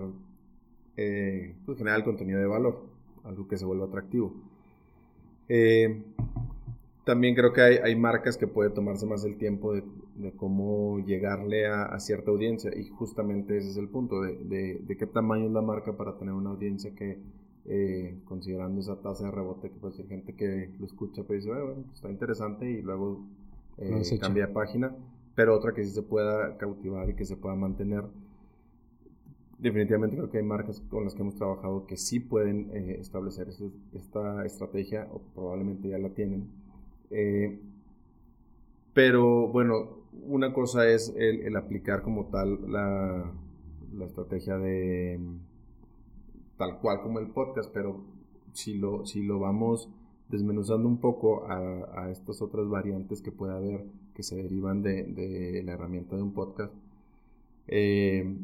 eh, 0.95 1.55
pues, 1.65 1.75
generar 1.79 1.97
el 1.97 2.05
contenido 2.05 2.39
de 2.39 2.45
valor, 2.45 2.83
algo 3.23 3.47
que 3.47 3.57
se 3.57 3.65
vuelva 3.65 3.87
atractivo. 3.87 4.35
Eh, 5.47 6.03
también 7.03 7.33
creo 7.33 7.51
que 7.51 7.61
hay, 7.61 7.95
marcas 7.95 8.37
que 8.37 8.45
puede 8.45 8.69
tomarse 8.69 9.07
más 9.07 9.25
el 9.25 9.39
tiempo 9.39 9.73
de, 9.73 9.83
cómo 10.37 10.99
llegarle 10.99 11.65
a, 11.65 11.99
cierta 11.99 12.29
audiencia 12.29 12.69
y 12.77 12.89
justamente 12.89 13.57
ese 13.57 13.71
es 13.71 13.77
el 13.77 13.89
punto, 13.89 14.21
de, 14.21 14.85
qué 14.99 15.07
tamaño 15.07 15.47
es 15.47 15.51
la 15.51 15.63
marca 15.63 15.97
para 15.97 16.15
tener 16.15 16.35
una 16.35 16.51
audiencia 16.51 16.93
que, 16.93 17.17
eh, 17.65 18.19
considerando 18.25 18.81
esa 18.81 19.01
tasa 19.01 19.25
de 19.25 19.31
rebote, 19.31 19.71
que 19.71 19.79
puede 19.79 19.95
ser 19.95 20.07
gente 20.07 20.35
que 20.35 20.75
lo 20.77 20.85
escucha, 20.85 21.23
pero 21.23 21.39
dice, 21.39 21.49
bueno, 21.49 21.85
está 21.91 22.11
interesante 22.11 22.69
y 22.69 22.83
luego 22.83 23.25
eh, 23.79 24.19
cambia 24.19 24.47
de 24.47 24.53
página, 24.53 24.95
pero 25.35 25.55
otra 25.55 25.73
que 25.73 25.83
sí 25.83 25.91
se 25.91 26.01
pueda 26.01 26.57
cautivar 26.57 27.09
y 27.09 27.15
que 27.15 27.25
se 27.25 27.37
pueda 27.37 27.55
mantener. 27.55 28.03
Definitivamente 29.57 30.15
creo 30.15 30.29
que 30.29 30.37
hay 30.37 30.43
marcas 30.43 30.81
con 30.89 31.03
las 31.03 31.15
que 31.15 31.21
hemos 31.21 31.35
trabajado 31.35 31.85
que 31.85 31.97
sí 31.97 32.19
pueden 32.19 32.69
eh, 32.73 32.97
establecer 32.99 33.47
esta 33.93 34.45
estrategia 34.45 35.07
o 35.11 35.21
probablemente 35.33 35.89
ya 35.89 35.97
la 35.97 36.09
tienen. 36.09 36.49
Eh, 37.09 37.59
pero 38.93 39.47
bueno, 39.47 39.99
una 40.27 40.53
cosa 40.53 40.87
es 40.89 41.13
el, 41.15 41.55
aplicar 41.55 42.01
como 42.01 42.25
tal 42.25 42.71
la, 42.71 43.31
la, 43.93 44.05
estrategia 44.05 44.57
de 44.57 45.19
tal 46.57 46.79
cual 46.79 47.01
como 47.01 47.19
el 47.19 47.27
podcast, 47.27 47.71
pero 47.73 48.01
si 48.53 48.77
lo, 48.77 49.05
si 49.05 49.23
lo 49.23 49.39
vamos 49.39 49.89
desmenuzando 50.29 50.87
un 50.87 50.97
poco 50.97 51.45
a, 51.47 52.09
estas 52.11 52.41
otras 52.41 52.67
variantes 52.69 53.21
que 53.21 53.31
puede 53.31 53.53
haber 53.53 53.85
que 54.13 54.23
se 54.23 54.35
derivan 54.35 54.81
de, 54.81 55.61
la 55.65 55.73
herramienta 55.73 56.15
de 56.15 56.23
un 56.23 56.33
podcast, 56.33 56.73
eh, 57.67 58.35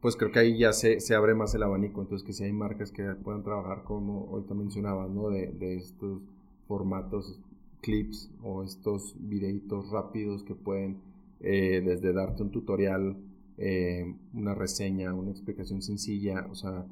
pues 0.00 0.16
creo 0.16 0.32
que 0.32 0.38
ahí 0.38 0.58
ya 0.58 0.72
se, 0.72 0.98
abre 1.14 1.34
más 1.34 1.54
el 1.54 1.62
abanico. 1.62 2.00
Entonces, 2.00 2.26
que 2.26 2.32
si 2.32 2.44
hay 2.44 2.52
marcas 2.52 2.90
que 2.92 3.02
puedan 3.22 3.42
trabajar, 3.42 3.82
como 3.84 4.28
ahorita 4.30 4.54
mencionabas, 4.54 5.10
¿no? 5.10 5.28
de, 5.30 5.76
estos 5.76 6.22
formatos, 6.66 7.38
clips 7.82 8.30
o 8.42 8.62
estos 8.62 9.14
videitos 9.18 9.90
rápidos 9.90 10.42
que 10.42 10.54
pueden, 10.54 10.98
eh, 11.40 11.82
desde 11.84 12.12
darte 12.12 12.42
un 12.42 12.50
tutorial, 12.50 13.16
eh, 13.58 14.14
una 14.34 14.54
reseña, 14.54 15.12
una 15.14 15.30
explicación 15.30 15.82
sencilla, 15.82 16.46
o 16.50 16.54
sea, 16.54 16.86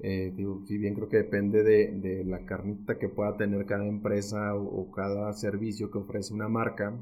eh, 0.00 0.32
digo, 0.36 0.62
si 0.64 0.78
bien 0.78 0.94
creo 0.94 1.08
que 1.08 1.16
depende 1.16 1.64
de, 1.64 2.24
la 2.24 2.44
carnita 2.44 2.98
que 2.98 3.08
pueda 3.08 3.36
tener 3.36 3.66
cada 3.66 3.86
empresa 3.86 4.54
o, 4.54 4.90
cada 4.92 5.32
servicio 5.32 5.90
que 5.90 5.98
ofrece 5.98 6.32
una 6.32 6.48
marca 6.48 6.96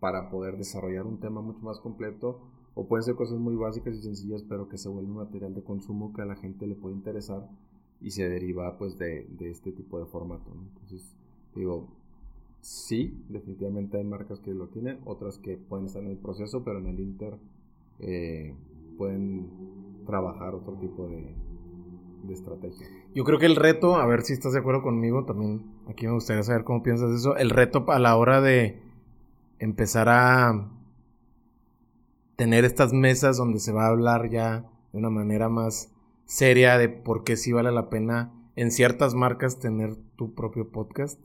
para 0.00 0.28
poder 0.30 0.58
desarrollar 0.58 1.06
un 1.06 1.18
tema 1.18 1.40
mucho 1.40 1.60
más 1.60 1.80
completo, 1.80 2.40
o 2.74 2.86
pueden 2.88 3.04
ser 3.04 3.14
cosas 3.14 3.38
muy 3.38 3.54
básicas 3.54 3.94
y 3.94 4.02
sencillas, 4.02 4.42
pero 4.48 4.68
que 4.68 4.78
se 4.78 4.88
vuelve 4.88 5.12
material 5.12 5.54
de 5.54 5.62
consumo 5.62 6.12
que 6.12 6.22
a 6.22 6.26
la 6.26 6.36
gente 6.36 6.66
le 6.66 6.74
puede 6.74 6.94
interesar 6.94 7.48
y 8.00 8.10
se 8.10 8.28
deriva 8.28 8.76
pues 8.78 8.98
de, 8.98 9.26
este 9.40 9.72
tipo 9.72 9.98
de 9.98 10.06
formato. 10.06 10.50
Entonces, 10.52 11.14
digo, 11.54 11.88
sí, 12.60 13.24
definitivamente 13.28 13.98
hay 13.98 14.04
marcas 14.04 14.40
que 14.40 14.52
lo 14.52 14.68
tienen, 14.68 15.00
otras 15.04 15.38
que 15.38 15.56
pueden 15.56 15.86
estar 15.86 16.02
en 16.02 16.10
el 16.10 16.18
proceso, 16.18 16.64
pero 16.64 16.78
en 16.78 16.86
el 16.86 17.00
Inter 17.00 17.38
eh, 18.00 18.54
pueden 18.98 19.50
trabajar 20.04 20.54
otro 20.54 20.74
tipo 20.78 21.08
de, 21.08 21.34
de 22.22 22.34
estrategia. 22.34 22.86
Yo 23.14 23.24
creo 23.24 23.38
que 23.38 23.46
el 23.46 23.56
reto, 23.56 23.96
a 23.96 24.06
ver 24.06 24.22
si 24.22 24.32
estás 24.32 24.52
de 24.52 24.60
acuerdo 24.60 24.82
conmigo, 24.82 25.24
también 25.24 25.72
aquí 25.88 26.06
me 26.06 26.12
gustaría 26.12 26.42
saber 26.42 26.64
cómo 26.64 26.82
piensas 26.82 27.10
eso, 27.10 27.36
el 27.36 27.50
reto 27.50 27.84
a 27.88 27.98
la 27.98 28.16
hora 28.16 28.40
de 28.40 28.80
empezar 29.58 30.08
a 30.08 30.68
tener 32.36 32.64
estas 32.64 32.92
mesas 32.92 33.36
donde 33.36 33.60
se 33.60 33.72
va 33.72 33.84
a 33.84 33.90
hablar 33.90 34.30
ya 34.30 34.64
de 34.92 34.98
una 34.98 35.10
manera 35.10 35.48
más 35.48 35.92
seria 36.24 36.78
de 36.78 36.88
por 36.88 37.24
qué 37.24 37.36
sí 37.36 37.52
vale 37.52 37.70
la 37.70 37.90
pena 37.90 38.32
en 38.56 38.70
ciertas 38.70 39.14
marcas 39.14 39.58
tener 39.58 39.96
tu 40.16 40.34
propio 40.34 40.68
podcast. 40.70 41.20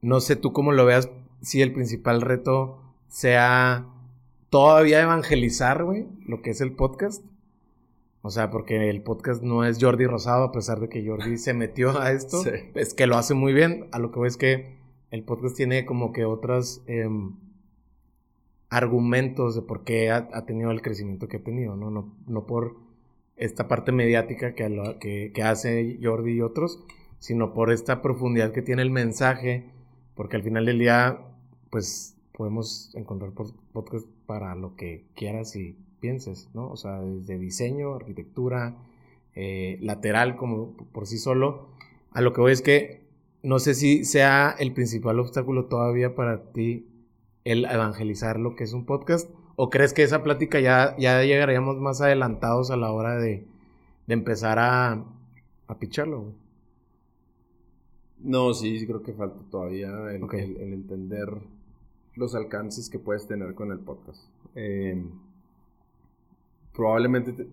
No 0.00 0.20
sé 0.20 0.36
tú 0.36 0.52
cómo 0.52 0.72
lo 0.72 0.84
veas, 0.84 1.10
si 1.40 1.62
el 1.62 1.72
principal 1.72 2.20
reto 2.20 2.80
sea 3.08 3.86
todavía 4.50 5.02
evangelizar, 5.02 5.84
güey, 5.84 6.06
lo 6.26 6.42
que 6.42 6.50
es 6.50 6.60
el 6.60 6.72
podcast 6.72 7.24
o 8.26 8.30
sea, 8.30 8.50
porque 8.50 8.88
el 8.88 9.02
podcast 9.02 9.42
no 9.42 9.66
es 9.66 9.76
Jordi 9.78 10.06
Rosado, 10.06 10.44
a 10.44 10.50
pesar 10.50 10.80
de 10.80 10.88
que 10.88 11.06
Jordi 11.06 11.36
se 11.36 11.52
metió 11.52 12.00
a 12.00 12.10
esto. 12.10 12.42
Es 12.74 12.94
que 12.94 13.06
lo 13.06 13.18
hace 13.18 13.34
muy 13.34 13.52
bien. 13.52 13.86
A 13.92 13.98
lo 13.98 14.10
que 14.10 14.18
voy 14.18 14.28
es 14.28 14.38
que 14.38 14.78
el 15.10 15.24
podcast 15.24 15.54
tiene 15.54 15.84
como 15.84 16.10
que 16.10 16.24
otros 16.24 16.82
em, 16.86 17.34
argumentos 18.70 19.54
de 19.56 19.60
por 19.60 19.84
qué 19.84 20.10
ha, 20.10 20.46
tenido 20.46 20.70
el 20.70 20.80
crecimiento 20.80 21.28
que 21.28 21.36
ha 21.36 21.42
tenido, 21.42 21.76
¿no? 21.76 21.90
No, 21.90 22.14
no 22.26 22.46
por 22.46 22.78
esta 23.36 23.68
parte 23.68 23.92
mediática 23.92 24.54
que, 24.54 24.96
que, 25.00 25.30
que, 25.34 25.42
hace 25.42 25.98
Jordi 26.02 26.32
y 26.32 26.40
otros, 26.40 26.82
sino 27.18 27.52
por 27.52 27.70
esta 27.70 28.00
profundidad 28.00 28.52
que 28.52 28.62
tiene 28.62 28.80
el 28.80 28.90
mensaje, 28.90 29.68
porque 30.14 30.36
al 30.36 30.42
final 30.42 30.64
del 30.64 30.78
día, 30.78 31.20
pues 31.68 32.16
podemos 32.32 32.90
encontrar 32.94 33.32
podcast 33.34 34.06
para 34.24 34.54
lo 34.54 34.76
que 34.76 35.04
quieras 35.14 35.54
y 35.56 35.76
pienses, 36.04 36.50
¿no? 36.52 36.68
O 36.68 36.76
sea, 36.76 37.00
desde 37.00 37.38
diseño, 37.38 37.94
arquitectura, 37.94 38.76
eh, 39.34 39.78
lateral 39.80 40.36
como 40.36 40.76
por 40.92 41.06
sí 41.06 41.16
solo. 41.16 41.68
A 42.10 42.20
lo 42.20 42.34
que 42.34 42.42
voy 42.42 42.52
es 42.52 42.60
que 42.60 43.00
no 43.42 43.58
sé 43.58 43.72
si 43.72 44.04
sea 44.04 44.54
el 44.58 44.74
principal 44.74 45.18
obstáculo 45.18 45.64
todavía 45.64 46.14
para 46.14 46.52
ti 46.52 46.86
el 47.44 47.64
evangelizar 47.64 48.38
lo 48.38 48.54
que 48.54 48.64
es 48.64 48.74
un 48.74 48.84
podcast 48.84 49.30
o 49.56 49.70
crees 49.70 49.94
que 49.94 50.02
esa 50.02 50.22
plática 50.22 50.60
ya, 50.60 50.94
ya 50.98 51.22
llegaríamos 51.22 51.78
más 51.78 52.02
adelantados 52.02 52.70
a 52.70 52.76
la 52.76 52.92
hora 52.92 53.16
de, 53.16 53.46
empezar 54.06 54.58
a, 54.58 55.06
a 55.68 55.78
picharlo. 55.78 56.34
No, 58.18 58.52
sí, 58.52 58.86
creo 58.86 59.02
que 59.02 59.14
falta 59.14 59.40
todavía 59.50 59.88
el, 60.12 60.22
entender 60.60 61.30
los 62.14 62.34
alcances 62.34 62.90
que 62.90 62.98
puedes 62.98 63.26
tener 63.26 63.54
con 63.54 63.72
el 63.72 63.78
podcast. 63.78 64.28
Eh, 64.54 65.02
probablemente 66.74 67.46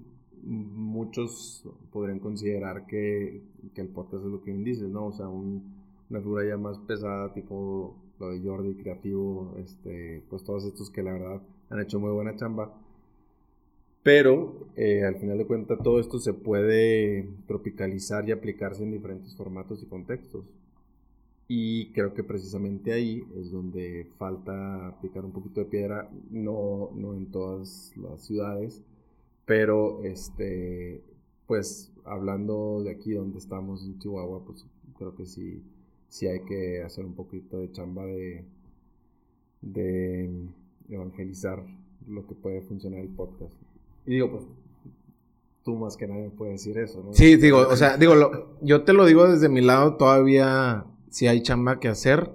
muchos 0.44 1.64
podrían 1.92 2.20
considerar 2.20 2.86
que, 2.88 3.42
el 3.76 3.88
podcast 3.88 4.26
es 4.26 4.32
lo 4.32 4.42
que 4.42 4.52
bien 4.52 4.64
dices, 4.64 4.90
¿no? 4.90 5.08
O 5.08 5.12
sea, 5.12 5.28
una 5.30 6.20
figura 6.20 6.48
ya 6.48 6.58
más 6.58 6.78
pesada, 6.80 7.34
tipo 7.34 7.96
lo 8.20 8.32
de 8.32 8.42
Jordi, 8.42 8.76
creativo, 8.76 9.56
este, 9.58 10.24
pues 10.30 10.44
todos 10.44 10.66
estos 10.66 10.90
que 10.90 11.04
la 11.04 11.14
verdad 11.14 11.42
han 11.70 11.80
hecho 11.80 12.00
muy 12.00 12.12
buena 12.12 12.36
chamba. 12.36 12.74
Pero 14.04 14.68
eh, 14.76 15.06
al 15.06 15.16
final 15.18 15.38
de 15.38 15.46
cuentas 15.46 15.78
todo 15.84 16.00
esto 16.00 16.18
se 16.20 16.34
puede 16.34 17.30
tropicalizar 17.48 18.28
y 18.28 18.32
aplicarse 18.32 18.84
en 18.84 18.92
diferentes 18.92 19.36
formatos 19.36 19.84
y 19.84 19.86
contextos. 19.86 20.46
Y 21.48 21.92
creo 21.92 22.14
que 22.14 22.24
precisamente 22.24 22.94
ahí 22.94 23.24
es 23.36 23.52
donde 23.52 24.08
falta 24.18 24.88
aplicar 24.88 25.26
un 25.26 25.32
poquito 25.32 25.60
de 25.60 25.66
piedra, 25.68 26.10
no, 26.32 26.92
no 26.96 27.14
en 27.14 27.26
todas 27.30 27.94
las 27.98 28.22
ciudades, 28.22 28.82
pero, 29.46 30.04
este, 30.04 31.02
pues, 31.48 31.92
hablando 32.06 32.82
de 32.84 32.92
aquí 32.92 33.12
donde 33.12 33.38
estamos 33.38 33.84
en 33.84 34.00
Chihuahua, 34.00 34.44
pues 34.46 34.66
creo 34.98 35.16
que 35.16 35.26
sí, 35.26 35.62
sí 36.10 36.28
hay 36.28 36.42
que 36.42 36.84
hacer 36.84 37.06
un 37.06 37.14
poquito 37.14 37.60
de 37.60 37.72
chamba 37.72 38.06
de, 38.06 38.46
de 39.62 40.30
evangelizar 40.90 41.64
lo 42.08 42.26
que 42.26 42.36
puede 42.36 42.62
funcionar 42.62 43.00
el 43.00 43.10
podcast. 43.10 43.54
Y 44.06 44.12
digo, 44.12 44.32
pues, 44.32 44.44
tú 45.64 45.76
más 45.76 45.98
que 45.98 46.08
nadie 46.08 46.30
puedes 46.30 46.64
decir 46.64 46.78
eso, 46.78 47.04
¿no? 47.04 47.14
Sí, 47.14 47.36
digo, 47.36 47.60
o 47.60 47.76
sea, 47.76 47.98
digo, 47.98 48.14
yo 48.62 48.84
te 48.84 48.94
lo 48.94 49.06
digo 49.06 49.28
desde 49.28 49.50
mi 49.50 49.62
lado, 49.62 49.96
todavía 49.96 50.86
sí 51.10 51.28
hay 51.28 51.42
chamba 51.42 51.80
que 51.80 51.88
hacer. 51.88 52.32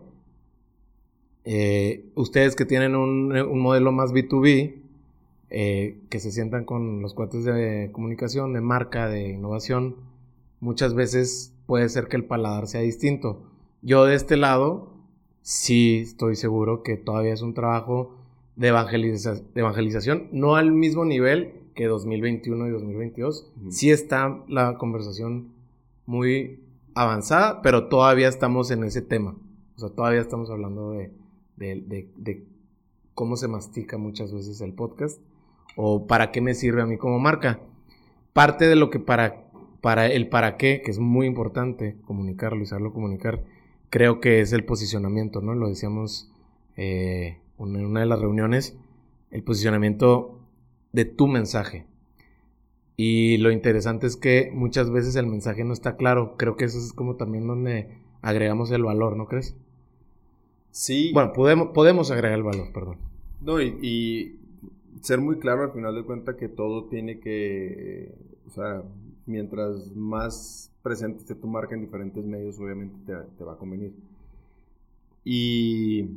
Eh, 1.44 2.10
ustedes 2.14 2.56
que 2.56 2.64
tienen 2.64 2.96
un, 2.96 3.32
un 3.32 3.60
modelo 3.60 3.92
más 3.92 4.12
B2B, 4.12 4.85
eh, 5.58 6.02
que 6.10 6.20
se 6.20 6.32
sientan 6.32 6.66
con 6.66 7.00
los 7.00 7.14
cuates 7.14 7.46
de 7.46 7.88
comunicación, 7.90 8.52
de 8.52 8.60
marca, 8.60 9.08
de 9.08 9.30
innovación, 9.30 9.96
muchas 10.60 10.92
veces 10.92 11.54
puede 11.64 11.88
ser 11.88 12.08
que 12.08 12.16
el 12.16 12.26
paladar 12.26 12.66
sea 12.66 12.82
distinto. 12.82 13.40
Yo 13.80 14.04
de 14.04 14.16
este 14.16 14.36
lado, 14.36 14.92
sí 15.40 16.00
estoy 16.02 16.36
seguro 16.36 16.82
que 16.82 16.98
todavía 16.98 17.32
es 17.32 17.40
un 17.40 17.54
trabajo 17.54 18.18
de, 18.56 18.66
de 18.66 19.60
evangelización, 19.60 20.28
no 20.30 20.56
al 20.56 20.72
mismo 20.72 21.06
nivel 21.06 21.54
que 21.74 21.86
2021 21.86 22.66
y 22.66 22.70
2022. 22.72 23.50
Sí 23.70 23.90
está 23.90 24.44
la 24.48 24.76
conversación 24.76 25.54
muy 26.04 26.60
avanzada, 26.94 27.62
pero 27.62 27.88
todavía 27.88 28.28
estamos 28.28 28.70
en 28.70 28.84
ese 28.84 29.00
tema. 29.00 29.34
O 29.76 29.80
sea, 29.80 29.88
todavía 29.88 30.20
estamos 30.20 30.50
hablando 30.50 30.90
de, 30.90 31.12
de, 31.56 32.46
cómo 33.14 33.38
se 33.38 33.48
mastica 33.48 33.96
muchas 33.96 34.34
veces 34.34 34.60
el 34.60 34.74
podcast 34.74 35.18
o 35.76 36.06
para 36.06 36.32
qué 36.32 36.40
me 36.40 36.54
sirve 36.54 36.82
a 36.82 36.86
mí 36.86 36.96
como 36.96 37.18
marca. 37.20 37.60
Parte 38.32 38.66
de 38.66 38.76
lo 38.76 38.90
que 38.90 38.98
para, 38.98 39.44
para 39.80 40.06
el 40.06 40.28
para 40.28 40.56
qué, 40.56 40.82
que 40.84 40.90
es 40.90 40.98
muy 40.98 41.26
importante 41.26 41.96
comunicarlo 42.06 42.62
y 42.62 42.66
saberlo 42.66 42.92
comunicar, 42.92 43.44
creo 43.90 44.20
que 44.20 44.40
es 44.40 44.52
el 44.52 44.64
posicionamiento, 44.64 45.40
¿no? 45.40 45.54
Lo 45.54 45.68
decíamos 45.68 46.32
eh, 46.76 47.38
en 47.58 47.86
una 47.86 48.00
de 48.00 48.06
las 48.06 48.20
reuniones, 48.20 48.76
el 49.30 49.42
posicionamiento 49.42 50.40
de 50.92 51.04
tu 51.04 51.28
mensaje. 51.28 51.86
Y 52.96 53.36
lo 53.38 53.50
interesante 53.50 54.06
es 54.06 54.16
que 54.16 54.50
muchas 54.52 54.90
veces 54.90 55.16
el 55.16 55.26
mensaje 55.26 55.64
no 55.64 55.74
está 55.74 55.96
claro. 55.96 56.36
Creo 56.38 56.56
que 56.56 56.64
eso 56.64 56.78
es 56.78 56.92
como 56.92 57.16
también 57.16 57.46
donde 57.46 57.90
agregamos 58.22 58.70
el 58.70 58.82
valor, 58.82 59.16
¿no 59.16 59.26
crees? 59.26 59.54
Sí. 60.70 61.10
Bueno, 61.12 61.32
podemos, 61.32 61.68
podemos 61.74 62.10
agregar 62.10 62.38
el 62.38 62.44
valor, 62.44 62.72
perdón. 62.72 62.98
No, 63.40 63.60
y, 63.60 64.38
ser 65.02 65.20
muy 65.20 65.38
claro 65.38 65.62
al 65.64 65.72
final 65.72 65.94
de 65.94 66.04
cuentas 66.04 66.36
que 66.36 66.48
todo 66.48 66.86
tiene 66.86 67.20
que, 67.20 68.14
o 68.46 68.50
sea, 68.50 68.82
mientras 69.26 69.94
más 69.94 70.72
presente 70.82 71.20
esté 71.20 71.34
tu 71.34 71.46
marca 71.46 71.74
en 71.74 71.82
diferentes 71.82 72.24
medios, 72.24 72.58
obviamente 72.58 72.96
te, 73.06 73.14
te 73.36 73.44
va 73.44 73.54
a 73.54 73.56
convenir. 73.56 73.92
Y 75.24 76.08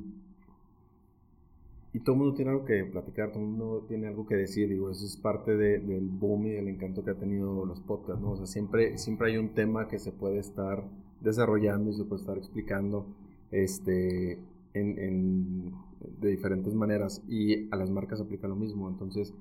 y 1.91 1.99
todo 2.01 2.13
el 2.13 2.19
mundo 2.19 2.35
tiene 2.35 2.51
algo 2.51 2.65
que 2.65 2.83
platicar, 2.85 3.31
todo 3.31 3.41
el 3.41 3.49
mundo 3.49 3.85
tiene 3.87 4.07
algo 4.07 4.27
que 4.27 4.35
decir, 4.35 4.69
digo, 4.69 4.91
eso 4.91 5.05
es 5.05 5.17
parte 5.17 5.57
de, 5.57 5.79
del 5.79 6.07
boom 6.07 6.45
y 6.45 6.51
del 6.51 6.67
encanto 6.67 7.03
que 7.03 7.11
ha 7.11 7.15
tenido 7.15 7.65
los 7.65 7.79
podcasts, 7.79 8.21
¿no? 8.21 8.31
O 8.31 8.37
sea, 8.37 8.45
siempre, 8.45 8.97
siempre 8.99 9.31
hay 9.31 9.37
un 9.37 9.49
tema 9.49 9.87
que 9.87 9.97
se 9.97 10.11
puede 10.11 10.37
estar 10.37 10.83
desarrollando 11.19 11.89
y 11.89 11.93
se 11.93 12.03
puede 12.03 12.21
estar 12.21 12.37
explicando 12.37 13.07
este, 13.51 14.33
en, 14.75 14.99
en 14.99 15.73
de 15.99 16.29
diferentes 16.29 16.73
maneras 16.73 17.21
y 17.27 17.67
a 17.71 17.75
las 17.75 17.89
marcas 17.89 18.21
aplica 18.21 18.47
lo 18.47 18.55
mismo, 18.55 18.89
entonces, 18.89 19.33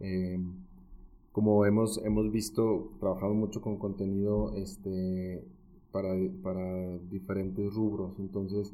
em, 0.00 0.52
como 1.32 1.64
hemos, 1.66 1.98
hemos 2.04 2.30
visto, 2.32 2.90
trabajado 3.00 3.34
mucho 3.34 3.60
con 3.60 3.76
contenido 3.76 4.54
este, 4.54 5.42
para, 5.92 6.14
para 6.42 6.98
diferentes 7.10 7.74
rubros, 7.74 8.18
entonces 8.18 8.72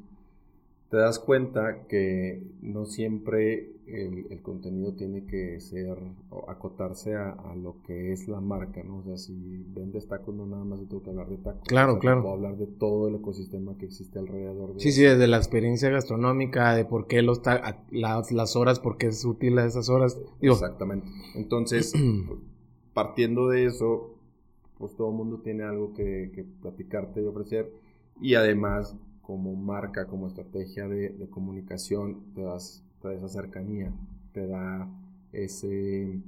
te 0.90 0.96
das 0.96 1.18
cuenta 1.18 1.86
que 1.88 2.42
no 2.62 2.86
siempre 2.86 3.73
el, 3.86 4.40
contenido 4.42 4.94
tiene 4.94 5.26
que 5.26 5.60
ser 5.60 5.98
o 6.30 6.50
acotarse 6.50 7.14
a, 7.14 7.54
lo 7.54 7.82
que 7.82 8.12
es 8.12 8.28
la 8.28 8.40
marca, 8.40 8.82
¿no? 8.82 8.98
O 8.98 9.02
sea, 9.02 9.16
si 9.16 9.64
vendes 9.68 10.06
tacos, 10.08 10.34
no 10.34 10.46
nada 10.46 10.64
más 10.64 10.80
tengo 10.88 11.02
que 11.02 11.10
hablar 11.10 11.28
de 11.28 11.38
tacos. 11.38 11.68
Claro, 11.68 11.98
claro. 11.98 12.22
Puedo 12.22 12.34
hablar 12.34 12.56
de 12.56 12.66
todo 12.66 13.08
el 13.08 13.16
ecosistema 13.16 13.76
que 13.78 13.86
existe 13.86 14.18
alrededor 14.18 14.74
de 14.74 14.80
Sí, 14.80 14.92
sí, 14.92 15.02
desde 15.02 15.26
la 15.26 15.36
experiencia 15.36 15.90
gastronómica, 15.90 16.74
de 16.74 16.84
por 16.84 17.06
qué 17.06 17.22
los 17.22 17.42
las, 17.90 18.32
las 18.32 18.56
horas, 18.56 18.80
por 18.80 18.96
qué 18.96 19.06
es 19.06 19.24
útil 19.24 19.58
a 19.58 19.66
esas 19.66 19.88
horas. 19.88 20.20
Exactamente. 20.40 21.06
Entonces, 21.34 21.92
partiendo 22.92 23.48
de 23.48 23.66
eso, 23.66 24.14
pues 24.78 24.94
todo 24.96 25.10
el 25.10 25.16
mundo 25.16 25.40
tiene 25.40 25.64
algo 25.64 25.94
que, 25.94 26.32
que 26.34 26.44
platicarte 26.44 27.22
y 27.22 27.26
ofrecer. 27.26 27.72
Y 28.20 28.34
además 28.34 28.96
como 29.24 29.54
marca, 29.56 30.06
como 30.06 30.28
estrategia 30.28 30.86
de, 30.86 31.28
comunicación, 31.30 32.22
te, 32.34 32.42
das, 32.42 32.83
esa 33.12 33.28
cercanía, 33.28 33.92
te 34.32 34.46
da 34.46 34.88
ese, 35.32 36.20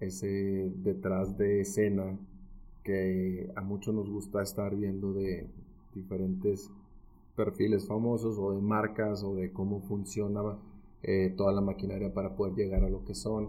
ese 0.00 0.72
detrás 0.76 1.38
de 1.38 1.60
escena 1.60 2.18
que 2.82 3.50
a 3.56 3.62
muchos 3.62 3.94
nos 3.94 4.10
gusta 4.10 4.42
estar 4.42 4.74
viendo 4.76 5.12
de 5.12 5.48
diferentes 5.94 6.70
perfiles 7.36 7.86
famosos 7.86 8.38
o 8.38 8.52
de 8.52 8.60
marcas 8.60 9.22
o 9.22 9.34
de 9.34 9.52
cómo 9.52 9.80
funciona 9.80 10.58
eh, 11.02 11.32
toda 11.36 11.52
la 11.52 11.60
maquinaria 11.60 12.12
para 12.12 12.36
poder 12.36 12.54
llegar 12.54 12.84
a 12.84 12.90
lo 12.90 13.04
que 13.04 13.14
son. 13.14 13.48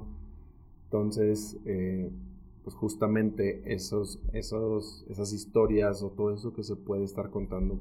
Entonces, 0.85 1.57
eh, 1.65 2.09
pues 2.63 2.75
justamente 2.75 3.61
esos, 3.73 4.19
esos, 4.33 5.05
esas 5.09 5.33
historias 5.33 6.01
o 6.01 6.09
todo 6.09 6.33
eso 6.33 6.53
que 6.53 6.63
se 6.63 6.75
puede 6.75 7.03
estar 7.03 7.29
contando 7.29 7.79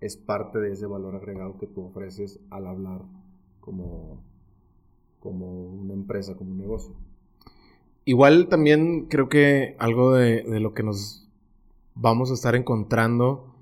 es 0.00 0.16
parte 0.16 0.58
de 0.58 0.72
ese 0.72 0.86
valor 0.86 1.16
agregado 1.16 1.58
que 1.58 1.66
tú 1.66 1.82
ofreces 1.82 2.40
al 2.50 2.66
hablar 2.66 3.02
empresa, 6.08 6.34
como 6.34 6.54
negocio. 6.54 6.94
Igual 8.06 8.48
también 8.48 9.06
creo 9.08 9.28
que 9.28 9.76
algo 9.78 10.14
de, 10.14 10.42
lo 10.58 10.72
que 10.72 10.82
nos 10.82 11.28
vamos 11.94 12.30
a 12.30 12.34
estar 12.34 12.56
encontrando 12.56 13.54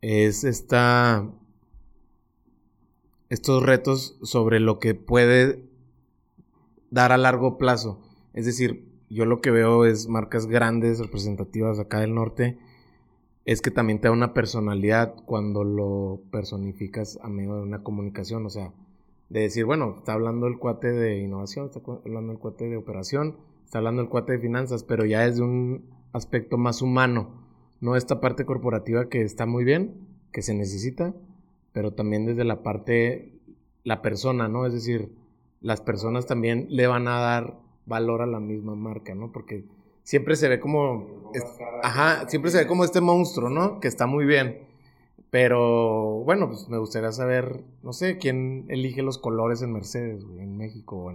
es 0.00 0.44
esta 0.44 1.28
estos 3.28 3.62
retos 3.62 4.18
sobre 4.22 4.60
lo 4.60 4.78
que 4.78 4.94
puede 4.94 5.64
dar 6.90 7.10
a 7.10 7.16
largo 7.16 7.58
plazo. 7.58 7.98
Es 8.34 8.44
decir, 8.44 8.86
yo 9.10 9.24
lo 9.24 9.40
que 9.40 9.50
veo 9.50 9.84
es 9.84 10.06
marcas 10.06 10.46
grandes, 10.46 11.00
representativas 11.00 11.80
acá 11.80 12.00
del 12.00 12.14
norte, 12.14 12.58
es 13.46 13.62
que 13.62 13.70
también 13.72 14.00
te 14.00 14.06
da 14.06 14.12
una 14.12 14.34
personalidad 14.34 15.14
cuando 15.24 15.64
lo 15.64 16.20
personificas 16.30 17.18
a 17.22 17.28
medio 17.28 17.56
de 17.56 17.62
una 17.62 17.82
comunicación, 17.82 18.46
o 18.46 18.50
sea, 18.50 18.72
de 19.32 19.40
decir, 19.40 19.64
bueno, 19.64 19.94
está 19.96 20.12
hablando 20.12 20.46
el 20.46 20.58
cuate 20.58 20.92
de 20.92 21.18
innovación, 21.18 21.64
está 21.64 21.80
hablando 22.04 22.32
el 22.32 22.38
cuate 22.38 22.68
de 22.68 22.76
operación, 22.76 23.38
está 23.64 23.78
hablando 23.78 24.02
el 24.02 24.10
cuate 24.10 24.32
de 24.32 24.38
finanzas, 24.38 24.84
pero 24.84 25.06
ya 25.06 25.24
es 25.24 25.36
de 25.36 25.42
un 25.42 25.86
aspecto 26.12 26.58
más 26.58 26.82
humano, 26.82 27.42
no 27.80 27.96
esta 27.96 28.20
parte 28.20 28.44
corporativa 28.44 29.08
que 29.08 29.22
está 29.22 29.46
muy 29.46 29.64
bien, 29.64 30.06
que 30.32 30.42
se 30.42 30.52
necesita, 30.52 31.14
pero 31.72 31.94
también 31.94 32.26
desde 32.26 32.44
la 32.44 32.62
parte, 32.62 33.40
la 33.84 34.02
persona, 34.02 34.48
¿no? 34.48 34.66
Es 34.66 34.74
decir, 34.74 35.14
las 35.62 35.80
personas 35.80 36.26
también 36.26 36.66
le 36.68 36.86
van 36.86 37.08
a 37.08 37.18
dar 37.18 37.58
valor 37.86 38.20
a 38.20 38.26
la 38.26 38.38
misma 38.38 38.74
marca, 38.74 39.14
¿no? 39.14 39.32
Porque 39.32 39.64
siempre 40.02 40.36
se 40.36 40.50
ve 40.50 40.60
como... 40.60 41.32
ajá, 41.82 42.28
siempre 42.28 42.50
se 42.50 42.58
ve 42.58 42.66
como 42.66 42.84
este 42.84 43.00
monstruo, 43.00 43.48
¿no? 43.48 43.80
Que 43.80 43.88
está 43.88 44.06
muy 44.06 44.26
bien. 44.26 44.71
Pero 45.32 46.24
bueno, 46.24 46.48
pues 46.48 46.68
me 46.68 46.76
gustaría 46.76 47.10
saber, 47.10 47.64
no 47.82 47.94
sé, 47.94 48.18
quién 48.18 48.66
elige 48.68 49.00
los 49.00 49.16
colores 49.16 49.62
en 49.62 49.72
Mercedes, 49.72 50.22
en 50.38 50.58
México 50.58 51.10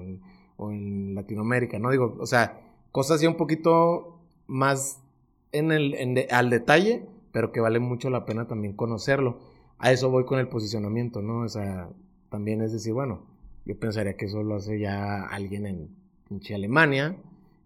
o 0.58 0.72
en, 0.72 1.14
Latinoamérica, 1.14 1.78
¿no? 1.78 1.92
Digo, 1.92 2.18
o 2.20 2.26
sea, 2.26 2.60
cosas 2.92 3.22
ya 3.22 3.30
un 3.30 3.38
poquito 3.38 4.20
más 4.48 5.04
en 5.52 5.72
el, 5.72 6.26
al 6.32 6.50
detalle, 6.50 7.06
pero 7.32 7.52
que 7.52 7.60
vale 7.60 7.78
mucho 7.78 8.10
la 8.10 8.26
pena 8.26 8.48
también 8.48 8.74
conocerlo. 8.74 9.38
A 9.78 9.92
eso 9.92 10.10
voy 10.10 10.26
con 10.26 10.40
el 10.40 10.48
posicionamiento, 10.48 11.22
¿no? 11.22 11.42
O 11.42 11.48
sea, 11.48 11.92
también 12.30 12.64
es 12.64 12.74
decir, 12.74 12.94
bueno, 12.94 13.22
yo 13.66 13.80
pensaría 13.80 14.18
que 14.18 14.26
eso 14.26 14.42
lo 14.42 14.56
hace 14.56 14.80
ya 14.80 15.28
alguien 15.28 15.68
en, 15.68 15.96
en 16.32 16.56
Alemania, 16.56 17.18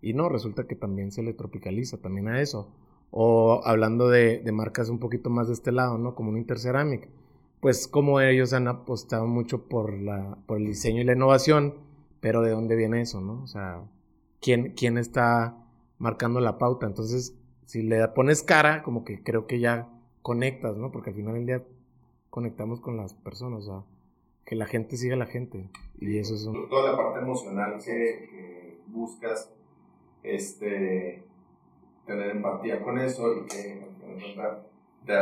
y 0.02 0.12
no, 0.12 0.28
resulta 0.28 0.68
que 0.68 0.76
también 0.76 1.14
se 1.14 1.24
le 1.24 1.34
tropicaliza 1.34 2.02
también 2.02 2.28
a 2.28 2.42
eso. 2.42 2.74
O 3.12 3.62
hablando 3.66 4.10
de, 4.10 4.42
marcas 4.54 4.90
un 4.90 5.00
poquito 5.00 5.30
más 5.30 5.48
de 5.48 5.54
este 5.54 5.72
lado, 5.72 5.98
¿no? 5.98 6.16
Como 6.16 6.30
un 6.30 6.38
Interceramic. 6.38 7.10
Pues 7.60 7.88
como 7.88 8.22
ellos 8.22 8.54
han 8.54 8.68
apostado 8.68 9.28
mucho 9.28 9.68
por, 9.68 9.94
la, 9.94 10.38
por 10.48 10.58
el 10.58 10.66
diseño 10.66 11.02
y 11.02 11.04
la 11.04 11.14
innovación, 11.14 11.76
pero 12.20 12.42
¿de 12.42 12.52
dónde 12.52 12.76
viene 12.76 13.02
eso, 13.02 13.22
no? 13.22 13.44
O 13.44 13.48
sea, 13.48 13.84
¿quién, 14.42 14.74
quién 14.76 14.98
está 14.98 15.58
marcando 16.00 16.40
la 16.40 16.58
pauta? 16.58 16.88
Entonces, 16.88 17.36
si 17.66 17.84
le 17.84 18.08
pones 18.10 18.42
cara, 18.42 18.82
como 18.82 19.04
que 19.04 19.22
creo 19.22 19.46
que 19.46 19.60
ya 19.60 19.90
conectas, 20.22 20.78
¿no? 20.78 20.92
Porque 20.92 21.12
al 21.12 21.16
final 21.16 21.36
del 21.36 21.46
día 21.46 21.64
conectamos 22.30 22.80
con 22.80 22.98
las 22.98 23.14
personas, 23.14 23.68
o 23.68 23.84
sea, 23.84 23.84
que 24.46 24.56
la 24.56 24.66
gente 24.66 24.98
siga 24.98 25.16
a 25.16 25.20
la 25.20 25.28
gente. 25.28 25.70
Y 26.00 26.18
eso 26.18 26.34
es 26.34 26.46
un... 26.46 26.68
Toda 26.70 26.92
la 26.92 26.98
parte 26.98 27.20
emocional 27.20 27.80
que 27.84 28.80
buscas 28.88 29.52
este, 30.24 31.24
empatía 32.42 32.82
con 32.82 32.98
eso 32.98 33.38
y 33.38 33.46
que 33.46 33.86
te 35.06 35.16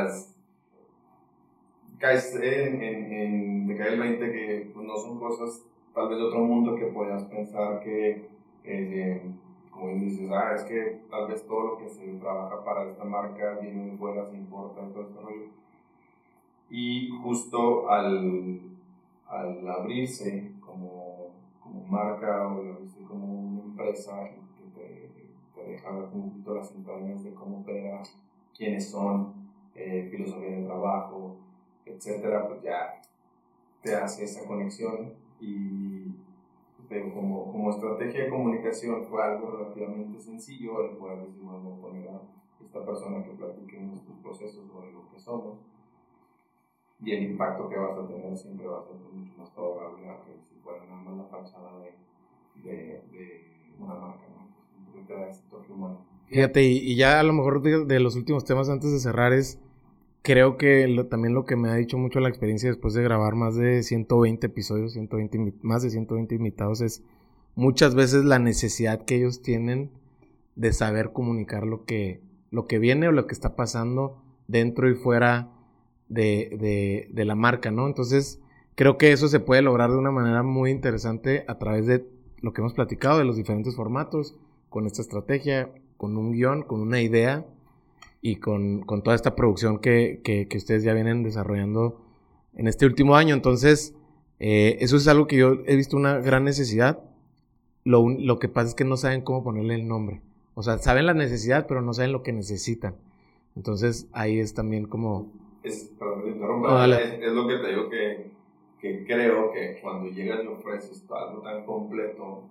caes 2.00 2.36
en, 2.36 2.82
en, 2.82 3.68
te 3.68 3.78
cae 3.78 3.94
el 3.94 4.00
20 4.00 4.32
que 4.32 4.72
pues, 4.74 4.88
no 4.88 4.96
son 4.98 5.20
cosas 5.20 5.66
tal 5.94 6.08
vez 6.08 6.18
de 6.18 6.24
otro 6.24 6.40
mundo 6.40 6.76
que 6.76 6.86
puedas 6.86 7.24
pensar 7.26 7.82
que, 7.82 8.30
eh, 8.64 9.22
como 9.70 9.96
dices, 9.96 10.30
ah, 10.32 10.54
es 10.56 10.64
que 10.64 11.02
tal 11.10 11.28
vez 11.28 11.46
todo 11.46 11.64
lo 11.64 11.78
que 11.78 11.90
se 11.90 12.06
trabaja 12.14 12.64
para 12.64 12.90
esta 12.90 13.04
marca 13.04 13.60
viene 13.62 13.92
de 13.92 13.98
fuera, 13.98 14.26
se 14.26 14.38
importa, 14.38 14.82
todo 14.94 15.04
este 15.04 15.20
rollo. 15.20 15.48
Y 16.70 17.10
justo 17.22 17.90
al, 17.90 18.62
al 19.28 19.68
abrirse 19.68 20.54
como, 20.62 21.32
como 21.62 21.86
marca 21.86 22.48
o 22.48 22.60
abrirse 22.60 23.02
como 23.04 23.34
una 23.34 23.64
empresa 23.64 24.30
dejar 25.80 26.14
un 26.14 26.30
poquito 26.30 26.56
las 26.56 26.72
entrañas 26.76 27.24
de 27.24 27.34
cómo 27.34 27.62
opera, 27.62 28.02
quiénes 28.56 28.90
son, 28.90 29.34
eh, 29.76 30.08
filosofía 30.12 30.58
de 30.58 30.66
trabajo, 30.66 31.38
etcétera, 31.86 32.48
pues 32.48 32.62
ya 32.62 33.02
te 33.82 33.96
hace 33.96 34.26
esa 34.26 34.46
conexión 34.46 35.14
y 35.40 35.90
como, 37.14 37.52
como 37.52 37.70
estrategia 37.70 38.24
de 38.24 38.30
comunicación 38.30 39.06
fue 39.06 39.22
algo 39.22 39.52
relativamente 39.52 40.20
sencillo 40.20 40.90
el 40.90 40.98
poder 40.98 41.20
decir, 41.20 41.44
bueno, 41.44 41.78
poner 41.80 42.10
a 42.10 42.20
esta 42.64 42.84
persona 42.84 43.24
que 43.24 43.32
platique 43.32 43.80
nuestros 43.80 44.18
procesos 44.18 44.68
de 44.68 44.92
lo 44.92 45.08
que 45.10 45.20
somos 45.20 45.60
y 47.00 47.12
el 47.12 47.32
impacto 47.32 47.70
que 47.70 47.78
vas 47.78 47.98
a 47.98 48.08
tener 48.08 48.36
siempre 48.36 48.68
va 48.68 48.80
a 48.80 48.84
ser 48.84 48.96
mucho 48.96 49.34
más 49.38 49.50
favorable 49.52 50.10
a 50.10 50.24
que 50.24 50.34
si 50.50 50.56
fuera 50.62 50.84
nada 50.86 51.02
más 51.02 51.18
la 51.18 51.24
fachada 51.26 51.80
de, 51.80 51.94
de, 52.56 53.04
de 53.12 53.74
una 53.78 53.94
marca, 53.94 54.26
Fíjate, 56.28 56.64
y, 56.64 56.96
ya 56.96 57.20
a 57.20 57.24
lo 57.24 57.34
mejor 57.34 57.62
de, 57.62 57.86
de, 57.86 58.00
los 58.00 58.16
últimos 58.16 58.46
temas 58.46 58.70
antes 58.70 58.92
de 58.92 59.00
cerrar 59.00 59.34
es, 59.34 59.60
creo 60.22 60.58
que 60.58 61.06
también 61.10 61.34
lo 61.34 61.46
que 61.46 61.56
me 61.56 61.70
ha 61.70 61.76
dicho 61.76 61.98
mucho 61.98 62.20
la 62.20 62.30
experiencia 62.30 62.70
después 62.70 62.94
de 62.94 63.02
grabar 63.02 63.36
más 63.36 63.56
de 63.56 63.82
120 63.82 64.46
episodios, 64.46 64.94
120, 64.94 65.54
más 65.62 65.82
de 65.82 65.90
120 65.90 66.36
invitados, 66.36 66.82
es 66.82 67.04
muchas 67.56 67.96
veces 67.96 68.26
la 68.26 68.38
necesidad 68.38 69.06
que 69.06 69.16
ellos 69.16 69.42
tienen 69.42 69.90
de 70.56 70.72
saber 70.72 71.14
comunicar 71.14 71.66
lo 71.66 71.86
que, 71.86 72.22
lo 72.52 72.68
que 72.68 72.80
viene 72.80 73.08
o 73.08 73.12
lo 73.12 73.26
que 73.26 73.34
está 73.34 73.56
pasando 73.56 74.22
dentro 74.48 74.90
y 74.90 74.96
fuera 74.96 75.50
de, 76.10 76.58
de, 76.60 77.10
de 77.12 77.26
la 77.26 77.36
marca, 77.36 77.72
¿no? 77.72 77.88
Entonces, 77.88 78.40
creo 78.76 78.98
que 78.98 79.12
eso 79.12 79.28
se 79.30 79.40
puede 79.40 79.62
lograr 79.62 79.90
de 79.90 79.98
una 79.98 80.12
manera 80.12 80.44
muy 80.44 80.70
interesante 80.70 81.44
a 81.48 81.58
través 81.58 81.88
de 81.88 82.06
lo 82.42 82.54
que 82.54 82.62
hemos 82.62 82.74
platicado, 82.74 83.18
de 83.18 83.26
los 83.26 83.36
diferentes 83.36 83.76
formatos, 83.76 84.38
con 84.70 84.86
esta 84.86 85.02
estrategia, 85.02 85.70
con 85.98 86.18
un 86.18 86.32
guion, 86.32 86.64
con 86.64 86.82
una 86.82 87.02
idea 87.02 87.46
y 88.22 88.38
con, 88.38 88.82
con 88.82 89.02
toda 89.02 89.16
esta 89.16 89.36
producción 89.36 89.80
que, 89.80 90.22
que, 90.24 90.48
que, 90.48 90.58
ustedes 90.58 90.84
ya 90.84 90.94
vienen 90.94 91.24
desarrollando 91.24 92.02
en 92.56 92.68
este 92.68 92.86
último 92.86 93.16
año. 93.16 93.34
Entonces, 93.34 93.96
eh, 94.40 94.78
eso 94.80 94.98
es 94.98 95.08
algo 95.08 95.28
que 95.28 95.38
yo 95.38 95.58
he 95.66 95.76
visto 95.76 95.98
una 95.98 96.20
gran 96.20 96.44
necesidad. 96.44 97.00
Lo, 97.84 98.08
lo, 98.10 98.40
que 98.40 98.50
pasa 98.50 98.70
es 98.70 98.76
que 98.76 98.86
no 98.86 98.98
saben 98.98 99.22
cómo 99.22 99.44
ponerle 99.44 99.76
el 99.76 99.88
nombre. 99.88 100.22
O 100.54 100.64
sea, 100.64 100.78
saben 100.78 101.06
la 101.06 101.14
necesidad, 101.14 101.68
pero 101.68 101.82
no 101.82 101.94
saben 101.94 102.12
lo 102.12 102.24
que 102.24 102.34
necesitan. 102.34 102.96
Entonces, 103.56 104.08
ahí 104.12 104.40
es 104.40 104.54
también 104.54 104.86
como... 104.86 105.32
Es, 105.64 105.92
perdón, 106.00 106.24
es, 106.94 107.20
es, 107.22 107.34
lo 107.34 107.48
que 107.48 107.58
te 107.58 107.68
digo 107.68 107.90
que, 107.90 108.32
que, 108.80 109.06
creo 109.06 109.52
que 109.52 109.80
cuando 109.82 110.10
llegas 110.10 110.44
y 110.44 110.48
ofreces 110.48 111.04
algo 111.10 111.42
tan 111.42 111.66
completo, 111.66 112.44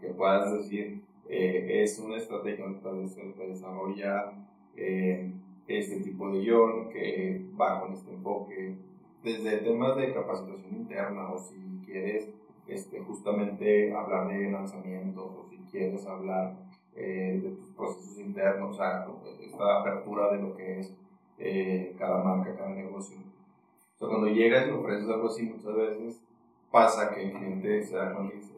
que 0.00 0.08
puedas 0.08 0.52
decir, 0.52 1.00
eh, 1.28 1.82
es 1.82 1.98
una 1.98 2.16
estrategia 2.16 2.66
donde 2.82 3.08
se 3.08 3.22
desarrolla 3.46 4.32
eh, 4.76 5.32
este 5.66 6.00
tipo 6.00 6.30
de 6.30 6.40
guion 6.40 6.90
que 6.90 7.42
va 7.58 7.80
con 7.80 7.92
este 7.92 8.12
enfoque, 8.12 8.76
desde 9.22 9.58
temas 9.58 9.96
de 9.96 10.12
capacitación 10.12 10.76
interna 10.76 11.30
o 11.30 11.38
si 11.38 11.80
quieres 11.84 12.28
este, 12.66 13.00
justamente 13.00 13.94
hablar 13.94 14.28
de 14.28 14.50
lanzamientos 14.50 15.24
o 15.24 15.46
si 15.48 15.56
quieres 15.70 16.06
hablar 16.06 16.56
eh, 16.94 17.40
de 17.42 17.50
tus 17.50 17.70
procesos 17.70 18.18
internos, 18.18 18.72
o 18.72 18.74
sea, 18.74 19.06
esta 19.40 19.80
apertura 19.80 20.30
de 20.32 20.42
lo 20.42 20.54
que 20.56 20.80
es 20.80 20.94
eh, 21.38 21.94
cada 21.98 22.22
marca, 22.22 22.54
cada 22.54 22.70
negocio. 22.70 23.16
O 23.18 23.98
sea, 23.98 24.08
cuando 24.08 24.28
llegas 24.28 24.68
y 24.68 24.70
ofreces 24.70 25.08
algo 25.08 25.28
así, 25.28 25.42
muchas 25.44 25.74
veces 25.74 26.22
pasa 26.70 27.14
que 27.14 27.24
el 27.24 27.32
cliente 27.32 27.82
se 27.82 27.96
da 27.96 28.14
cuenta 28.14 28.34
y 28.34 28.38
dice, 28.38 28.53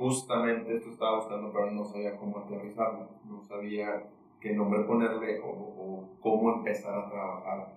justamente 0.00 0.74
esto 0.74 0.88
estaba 0.88 1.16
buscando, 1.16 1.52
pero 1.52 1.70
no 1.72 1.84
sabía 1.84 2.16
cómo 2.16 2.38
aterrizarlo, 2.38 3.06
no 3.28 3.42
sabía 3.42 4.08
qué 4.40 4.54
nombre 4.54 4.80
ponerle 4.84 5.40
o, 5.44 6.08
cómo 6.22 6.54
empezar 6.54 6.98
a 6.98 7.10
trabajar 7.10 7.74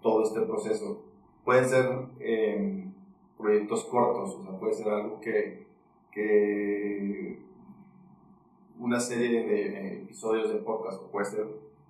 todo 0.00 0.22
este 0.22 0.40
proceso. 0.40 1.04
Pueden 1.44 1.66
ser 1.66 1.86
em, 2.20 2.94
proyectos 3.36 3.84
cortos, 3.84 4.36
o 4.36 4.42
sea, 4.42 4.58
puede 4.58 4.72
ser 4.72 4.88
algo 4.88 5.20
que, 5.20 5.66
que 6.10 7.38
una 8.78 8.98
serie 8.98 9.46
de 9.46 10.02
episodios 10.02 10.50
de 10.50 10.60
podcast, 10.60 11.02
o 11.02 11.10
puede 11.10 11.26
ser 11.26 11.46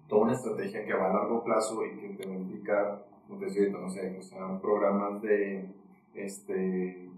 toda 0.08 0.22
una 0.22 0.32
estrategia 0.32 0.84
que 0.84 0.94
va 0.94 1.10
a 1.10 1.14
largo 1.14 1.44
plazo 1.44 1.86
y 1.86 1.96
que 1.96 2.08
te 2.08 2.26
va 2.26 2.34
a 2.34 2.38
implicar, 2.38 3.06
no 3.28 3.38
sé, 3.48 3.70
no 3.70 3.88
sé, 4.20 4.36
programas 4.60 5.22
de 5.22 5.70
este, 6.14 7.08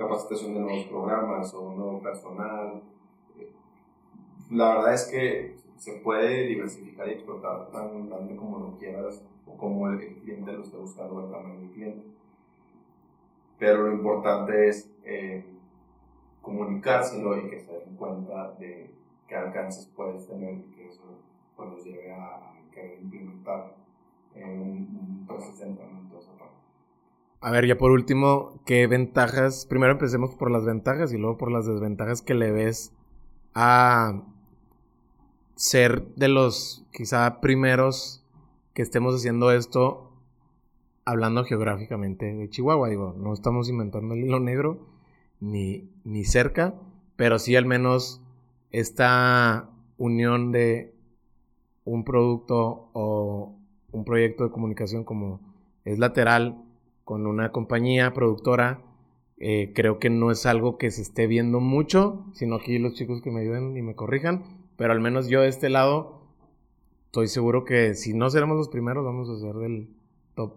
capacitación 0.00 0.54
de 0.54 0.60
nuevos 0.60 0.84
programas 0.86 1.52
o 1.52 1.72
nuevo 1.74 2.00
personal. 2.00 2.82
La 4.50 4.76
verdad 4.76 4.94
es 4.94 5.04
que 5.04 5.56
se 5.76 5.92
puede 6.00 6.46
diversificar 6.46 7.06
y 7.08 7.12
explotar 7.12 7.70
tan 7.70 8.08
grande 8.08 8.34
como 8.34 8.58
lo 8.58 8.78
quieras 8.78 9.22
o 9.46 9.56
como 9.58 9.90
el, 9.90 9.98
cliente 10.20 10.52
lo 10.52 10.62
esté 10.62 10.78
buscando 10.78 11.24
el 11.24 11.30
tamaño 11.30 11.60
del 11.60 11.70
cliente. 11.70 12.06
Pero 13.58 13.88
lo 13.88 13.92
importante 13.92 14.68
es 14.68 14.90
eh, 15.04 15.44
comunicárselo 16.40 17.36
y 17.36 17.50
que 17.50 17.60
se 17.60 17.70
den 17.70 17.94
cuenta 17.96 18.52
de 18.52 18.90
qué 19.28 19.36
alcances 19.36 19.86
puedes 19.94 20.26
tener 20.26 20.54
y 20.54 20.62
que 20.74 20.88
eso 20.88 21.02
pues, 21.56 21.68
los 21.68 21.84
lleve 21.84 22.10
a, 22.10 22.54
querer 22.72 23.00
implementar 23.02 23.74
en 24.34 24.60
un, 24.60 24.68
un 25.20 25.26
360 25.26 25.82
en 25.82 26.08
toda 26.08 26.22
esa 26.22 26.32
parte. 26.38 26.39
A 27.42 27.50
ver, 27.50 27.66
ya 27.66 27.78
por 27.78 27.90
último, 27.90 28.60
¿qué 28.66 28.86
ventajas? 28.86 29.64
Primero 29.64 29.92
empecemos 29.92 30.34
por 30.34 30.50
las 30.50 30.66
ventajas 30.66 31.10
y 31.14 31.16
luego 31.16 31.38
por 31.38 31.50
las 31.50 31.66
desventajas 31.66 32.20
que 32.20 32.34
le 32.34 32.52
ves 32.52 32.92
a 33.54 34.22
ser 35.54 36.06
de 36.16 36.28
los 36.28 36.84
quizá 36.92 37.40
primeros 37.40 38.22
que 38.74 38.82
estemos 38.82 39.14
haciendo 39.14 39.52
esto 39.52 40.12
hablando 41.06 41.42
geográficamente 41.44 42.26
de 42.26 42.50
Chihuahua. 42.50 42.90
Digo, 42.90 43.14
no 43.16 43.32
estamos 43.32 43.70
inventando 43.70 44.12
el 44.12 44.24
hilo 44.24 44.38
negro 44.38 44.86
ni, 45.40 45.88
ni 46.04 46.24
cerca, 46.26 46.74
pero 47.16 47.38
sí 47.38 47.56
al 47.56 47.64
menos 47.64 48.20
esta 48.70 49.70
unión 49.96 50.52
de 50.52 50.94
un 51.86 52.04
producto 52.04 52.90
o 52.92 53.56
un 53.92 54.04
proyecto 54.04 54.44
de 54.44 54.50
comunicación 54.50 55.04
como 55.04 55.40
es 55.86 55.98
lateral 55.98 56.66
con 57.04 57.26
una 57.26 57.52
compañía 57.52 58.12
productora, 58.12 58.82
eh, 59.38 59.72
creo 59.74 59.98
que 59.98 60.10
no 60.10 60.30
es 60.30 60.44
algo 60.46 60.76
que 60.76 60.90
se 60.90 61.02
esté 61.02 61.26
viendo 61.26 61.60
mucho, 61.60 62.26
sino 62.34 62.56
aquí 62.56 62.78
los 62.78 62.94
chicos 62.94 63.22
que 63.22 63.30
me 63.30 63.40
ayuden 63.40 63.76
y 63.76 63.82
me 63.82 63.94
corrijan, 63.94 64.44
pero 64.76 64.92
al 64.92 65.00
menos 65.00 65.28
yo 65.28 65.40
de 65.40 65.48
este 65.48 65.70
lado 65.70 66.20
estoy 67.06 67.28
seguro 67.28 67.64
que 67.64 67.94
si 67.94 68.12
no 68.12 68.28
seremos 68.30 68.56
los 68.56 68.68
primeros, 68.68 69.04
vamos 69.04 69.30
a 69.30 69.38
ser 69.38 69.54
del 69.56 69.88
top 70.34 70.54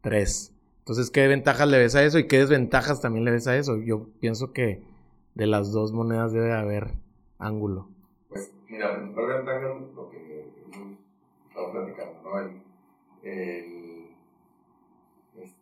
3. 0.00 0.54
Entonces, 0.80 1.10
¿qué 1.10 1.28
ventajas 1.28 1.68
le 1.68 1.78
ves 1.78 1.94
a 1.94 2.02
eso 2.02 2.18
y 2.18 2.26
qué 2.26 2.38
desventajas 2.38 3.00
también 3.00 3.24
le 3.24 3.30
ves 3.30 3.46
a 3.46 3.56
eso? 3.56 3.76
Yo 3.76 4.08
pienso 4.20 4.52
que 4.52 4.82
de 5.34 5.46
las 5.46 5.70
dos 5.70 5.92
monedas 5.92 6.32
debe 6.32 6.52
haber 6.52 6.94
ángulo. 7.38 7.88
Pues, 8.28 8.52
mira, 8.68 8.94
principal 8.96 9.26
ventaja 9.26 9.60
lo 9.94 10.10
que 10.10 10.48
estado 11.48 11.72
platicando, 11.72 12.14
¿no? 12.24 12.38
El 13.22 13.77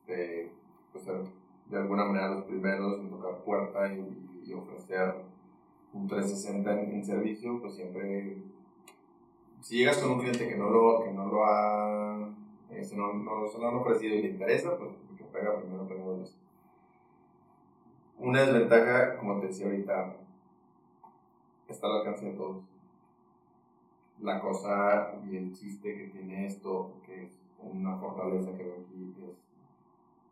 este, 0.07 0.53
pues, 0.93 1.05
de 1.05 1.77
alguna 1.77 2.05
manera 2.05 2.29
los 2.29 2.45
primeros 2.45 3.01
en 3.01 3.11
tocar 3.11 3.39
puerta 3.39 3.93
y, 3.93 4.53
ofrecer 4.53 5.17
un 5.93 6.07
360 6.07 6.81
en, 6.83 7.05
servicio, 7.05 7.61
pues 7.61 7.75
siempre, 7.75 8.37
si 9.61 9.79
llegas 9.79 9.99
con 9.99 10.13
un 10.13 10.19
cliente 10.21 10.49
que 10.49 10.57
no 10.57 10.71
lo, 10.71 11.03
que 11.03 11.11
no 11.11 11.27
lo 11.27 11.45
ha, 11.45 12.31
este, 12.71 12.97
no, 12.97 13.13
no, 13.13 13.49
se 13.49 13.59
ofrecido 13.59 14.15
y 14.15 14.23
le 14.23 14.29
interesa, 14.29 14.79
pues 14.79 14.93
que 15.19 15.25
pega 15.25 15.59
primero, 15.59 15.89
pega 15.89 16.05
dos 16.05 16.37
Una 18.21 18.43
desventaja, 18.43 19.17
como 19.17 19.41
te 19.41 19.49
decía 19.49 19.67
ahorita, 19.67 20.17
está 21.69 21.87
al 21.89 21.99
alcance 21.99 22.27
de 22.27 22.37
todos. 22.37 22.63
La 24.21 24.41
cosa 24.41 25.13
y 25.29 25.37
el 25.37 25.53
chiste 25.53 25.97
que 25.97 26.07
tiene 26.07 26.47
esto, 26.47 26.93
que 27.05 27.25
es 27.25 27.41
una 27.61 27.97
fortaleza 27.97 28.57
que 28.57 28.63
veo 28.63 28.77
aquí, 28.87 29.13
es 29.29 29.46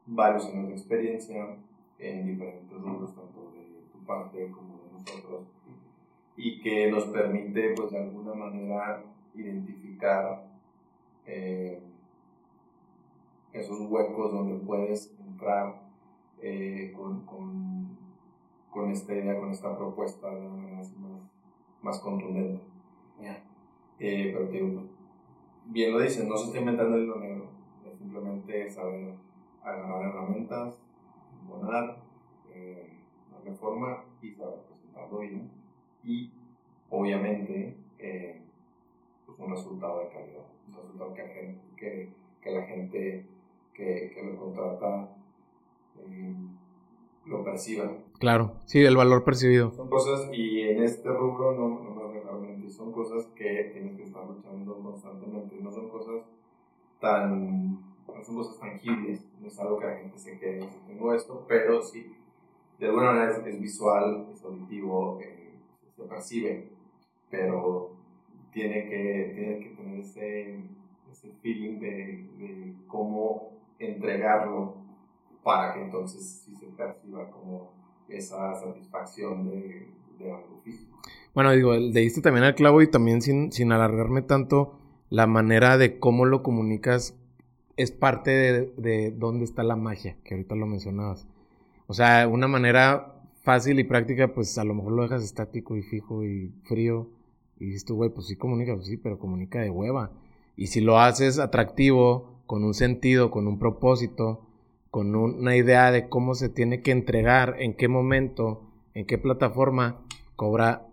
varios 0.06 0.46
años 0.46 0.68
de 0.68 0.74
experiencia 0.74 1.56
en 1.98 2.26
diferentes 2.26 2.70
rubros, 2.70 3.14
tanto 3.14 3.52
de 3.52 3.82
tu 3.92 4.04
parte 4.04 4.50
como 4.50 4.78
de 4.78 4.92
nosotros, 4.92 5.46
y 6.36 6.60
que 6.60 6.90
nos 6.90 7.04
permite, 7.04 7.74
pues 7.76 7.90
de 7.92 7.98
alguna 7.98 8.34
manera, 8.34 9.02
identificar 9.34 10.46
eh, 11.26 11.80
esos 13.52 13.80
huecos 13.88 14.32
donde 14.32 14.64
puedes 14.64 15.14
entrar 15.18 15.80
eh, 16.42 16.92
con, 16.94 17.24
con, 17.24 17.96
con, 18.70 18.90
esta 18.90 19.14
idea, 19.14 19.38
con 19.38 19.50
esta 19.50 19.76
propuesta 19.76 20.28
de 20.34 20.40
una 20.40 20.56
manera 20.56 20.76
más, 20.78 20.92
más 21.82 21.98
contundente. 22.00 22.60
Eh, 24.00 24.32
pero 24.34 24.46
digo, 24.48 24.82
bien 25.66 25.92
lo 25.92 26.00
dices, 26.00 26.26
no 26.26 26.36
se 26.36 26.46
está 26.46 26.58
inventando 26.58 26.96
el 26.96 27.04
hilo 27.04 27.20
negro, 27.20 27.46
es 27.86 27.96
simplemente 27.96 28.68
saber 28.68 29.14
agarrar 29.64 30.02
herramientas, 30.02 30.78
poner, 31.48 31.96
darle 33.32 33.52
forma 33.58 34.04
y 34.22 34.30
saber 34.32 34.60
presentarlo 34.68 35.18
bien 35.18 35.50
y 36.04 36.30
obviamente 36.90 37.76
eh, 37.98 38.42
pues, 39.26 39.38
un 39.38 39.50
resultado 39.50 40.00
de 40.00 40.08
calidad, 40.08 40.44
un 40.68 40.74
resultado 40.74 41.14
que, 41.14 41.58
que, 41.76 42.08
que 42.40 42.50
la 42.50 42.62
gente 42.62 43.26
que, 43.72 44.12
que 44.14 44.22
lo 44.22 44.38
contrata 44.38 45.08
eh, 45.98 46.34
lo 47.26 47.42
perciba. 47.42 47.90
Claro, 48.18 48.56
sí, 48.66 48.84
el 48.84 48.96
valor 48.96 49.24
percibido. 49.24 49.70
Son 49.72 49.88
cosas, 49.88 50.28
y 50.32 50.60
en 50.60 50.82
este 50.82 51.08
rubro 51.08 51.52
no, 51.52 51.80
no 51.82 52.08
me 52.08 52.20
realmente, 52.20 52.70
son 52.70 52.92
cosas 52.92 53.26
que 53.34 53.70
tienes 53.72 53.96
que 53.96 54.04
estar 54.04 54.26
luchando 54.26 54.78
constantemente, 54.78 55.56
no 55.60 55.70
son 55.70 55.88
cosas 55.88 56.22
tan, 57.00 57.78
no 58.14 58.24
son 58.24 58.36
cosas 58.36 58.58
tangibles, 58.58 59.24
no 59.40 59.48
es 59.48 59.58
algo 59.58 59.78
que 59.78 59.86
la 59.86 59.96
gente 59.96 60.18
se 60.18 60.38
quede, 60.38 60.62
si 60.62 60.78
tengo 60.86 61.14
esto, 61.14 61.44
pero 61.48 61.82
sí, 61.82 62.14
de 62.78 62.86
alguna 62.86 63.12
manera 63.12 63.32
es, 63.46 63.60
visual, 63.60 64.28
es 64.32 64.42
auditivo, 64.44 65.20
eh, 65.20 65.54
se 65.96 66.02
percibe, 66.04 66.68
pero 67.30 67.92
tiene 68.52 68.88
que, 68.88 69.32
tiene 69.34 69.58
que 69.60 69.70
tener 69.76 70.00
ese, 70.00 70.60
ese 71.10 71.32
feeling 71.42 71.80
de, 71.80 72.28
de 72.38 72.74
cómo 72.86 73.52
entregarlo 73.78 74.76
para 75.42 75.74
que 75.74 75.82
entonces 75.82 76.42
sí 76.44 76.54
se 76.54 76.66
perciba 76.66 77.30
como 77.30 77.72
esa 78.08 78.54
satisfacción 78.54 79.48
de, 79.48 79.88
de 80.18 80.32
algo 80.32 80.60
físico. 80.62 80.98
Bueno, 81.34 81.50
digo, 81.52 81.74
le 81.74 82.00
diste 82.00 82.20
también 82.20 82.44
al 82.44 82.54
clavo 82.54 82.80
y 82.80 82.90
también 82.90 83.20
sin, 83.20 83.50
sin 83.52 83.72
alargarme 83.72 84.22
tanto, 84.22 84.78
la 85.10 85.26
manera 85.26 85.78
de 85.78 85.98
cómo 85.98 86.24
lo 86.24 86.42
comunicas 86.42 87.18
es 87.76 87.90
parte 87.90 88.30
de, 88.30 88.72
de 88.76 89.10
dónde 89.10 89.44
está 89.44 89.62
la 89.62 89.76
magia, 89.76 90.16
que 90.24 90.34
ahorita 90.34 90.54
lo 90.54 90.66
mencionabas. 90.66 91.26
O 91.86 91.94
sea, 91.94 92.28
una 92.28 92.48
manera 92.48 93.14
fácil 93.42 93.78
y 93.78 93.84
práctica, 93.84 94.34
pues 94.34 94.56
a 94.58 94.64
lo 94.64 94.74
mejor 94.74 94.92
lo 94.92 95.02
dejas 95.02 95.22
estático 95.22 95.76
y 95.76 95.82
fijo 95.82 96.24
y 96.24 96.52
frío. 96.64 97.08
Y 97.60 97.66
dices 97.66 97.84
tú, 97.84 97.96
güey, 97.96 98.10
pues 98.10 98.26
sí 98.26 98.36
comunica, 98.36 98.74
pues 98.74 98.86
sí, 98.86 98.96
pero 98.96 99.18
comunica 99.18 99.60
de 99.60 99.70
hueva. 99.70 100.10
Y 100.56 100.68
si 100.68 100.80
lo 100.80 100.98
haces 100.98 101.38
atractivo, 101.38 102.34
con 102.46 102.64
un 102.64 102.74
sentido, 102.74 103.30
con 103.30 103.46
un 103.46 103.58
propósito, 103.58 104.46
con 104.90 105.14
una 105.14 105.56
idea 105.56 105.90
de 105.90 106.08
cómo 106.08 106.34
se 106.34 106.48
tiene 106.48 106.82
que 106.82 106.90
entregar, 106.90 107.56
en 107.58 107.74
qué 107.74 107.88
momento, 107.88 108.62
en 108.94 109.06
qué 109.06 109.18
plataforma, 109.18 110.00
cobra 110.36 110.86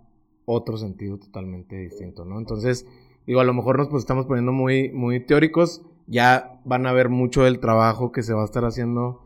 otro 0.45 0.77
sentido 0.77 1.17
totalmente 1.17 1.77
distinto, 1.77 2.25
¿no? 2.25 2.39
Entonces, 2.39 2.87
digo, 3.27 3.39
a 3.39 3.43
lo 3.43 3.53
mejor 3.53 3.77
nos 3.77 3.89
pues, 3.89 4.01
estamos 4.01 4.25
poniendo 4.25 4.51
muy, 4.51 4.89
muy 4.91 5.19
teóricos, 5.19 5.83
ya 6.11 6.59
van 6.65 6.85
a 6.85 6.91
ver 6.91 7.07
mucho 7.07 7.43
del 7.43 7.59
trabajo 7.59 8.11
que 8.11 8.21
se 8.21 8.33
va 8.33 8.41
a 8.41 8.45
estar 8.45 8.65
haciendo, 8.65 9.23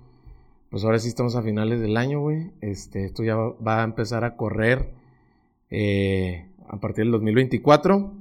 pues 0.70 0.84
ahora 0.84 1.00
sí 1.00 1.08
estamos 1.08 1.36
a 1.36 1.42
finales 1.42 1.82
del 1.82 1.98
año, 1.98 2.20
güey, 2.20 2.52
este, 2.62 3.06
esto 3.06 3.24
ya 3.24 3.36
va 3.36 3.82
a 3.82 3.84
empezar 3.84 4.24
a 4.24 4.36
correr 4.38 4.94
eh, 5.72 6.48
a 6.70 6.80
partir 6.80 7.06
del 7.06 7.12
2024, 7.12 8.14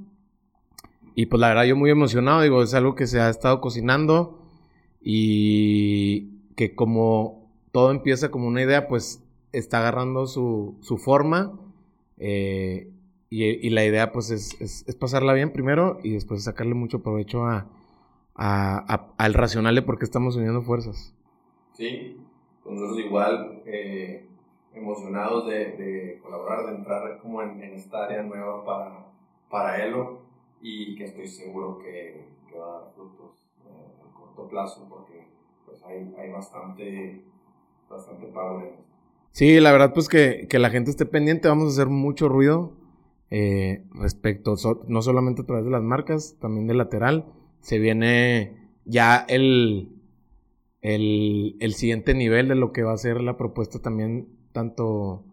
y 1.13 1.27
pues 1.27 1.39
la 1.39 1.49
verdad 1.49 1.65
yo 1.65 1.75
muy 1.75 1.91
emocionado, 1.91 2.41
digo, 2.41 2.63
es 2.63 2.73
algo 2.73 2.95
que 2.95 3.05
se 3.05 3.21
ha 3.21 3.29
estado 3.29 3.61
cocinando, 3.61 4.41
y 4.99 6.39
que 6.55 6.73
como 6.73 7.51
todo 7.71 7.91
empieza 7.91 8.31
como 8.31 8.47
una 8.47 8.63
idea, 8.63 8.87
pues 8.87 9.23
está 9.51 9.77
agarrando 9.77 10.25
su, 10.25 10.77
su 10.81 10.97
forma. 10.97 11.59
Eh, 12.17 12.91
y, 13.29 13.69
la 13.69 13.83
idea 13.85 14.11
pues 14.11 14.31
es, 14.31 14.59
es, 14.61 14.95
pasarla 14.95 15.33
bien 15.33 15.51
primero 15.51 15.99
y 16.03 16.11
después 16.11 16.43
sacarle 16.43 16.73
mucho 16.73 17.03
provecho 17.03 17.45
a, 17.45 17.67
a, 18.35 19.13
al 19.17 19.33
racional 19.33 19.75
de 19.75 19.81
por 19.81 19.97
qué 19.97 20.05
estamos 20.05 20.35
uniendo 20.35 20.61
fuerzas. 20.61 21.13
Sí, 21.73 22.21
pues 22.63 22.75
nosotros 22.75 22.99
igual 22.99 23.61
eh, 23.65 24.27
emocionados 24.73 25.47
de, 25.47 25.77
de, 25.77 26.19
colaborar, 26.21 26.65
de 26.67 26.75
entrar 26.75 27.19
como 27.19 27.41
en, 27.41 27.61
esta 27.61 28.05
área 28.05 28.23
nueva 28.23 28.65
para, 28.65 29.07
para 29.49 29.83
Elo 29.83 30.19
y 30.61 30.95
que 30.95 31.05
estoy 31.05 31.27
seguro 31.27 31.79
que, 31.79 32.27
que 32.49 32.57
va 32.57 32.65
a 32.65 32.79
dar 32.81 32.91
frutos 32.95 33.47
eh, 33.65 34.03
a 34.03 34.13
corto 34.13 34.47
plazo 34.47 34.85
porque 34.89 35.27
pues 35.65 35.81
hay, 35.83 36.13
hay 36.17 36.31
bastante, 36.31 37.21
bastante 37.89 38.27
power 38.27 38.85
Sí, 39.31 39.59
la 39.59 39.73
verdad, 39.73 39.93
pues 39.93 40.07
que, 40.07 40.47
que, 40.49 40.59
la 40.59 40.69
gente 40.69 40.91
esté 40.91 41.05
pendiente, 41.05 41.49
vamos 41.49 41.65
a 41.65 41.71
hacer 41.71 41.89
mucho 41.89 42.29
ruido 42.29 42.71
eh, 43.31 43.83
respecto, 43.93 44.55
no 44.87 45.01
solamente 45.01 45.41
a 45.41 45.45
través 45.45 45.65
de 45.65 45.71
las 45.71 45.83
marcas, 45.83 46.37
también 46.39 46.67
de 46.67 46.73
lateral. 46.73 47.25
Se 47.65 47.79
viene 47.79 48.53
ya 48.85 49.25
el, 49.27 49.89
el, 50.81 51.57
el 51.59 51.73
siguiente 51.73 52.13
nivel 52.13 52.47
de 52.47 52.53
lo 52.53 52.71
que 52.71 52.83
va 52.83 52.93
a 52.93 52.97
ser 52.97 53.21
la 53.21 53.37
propuesta 53.37 53.79
también, 53.79 54.27
tanto 54.51 55.23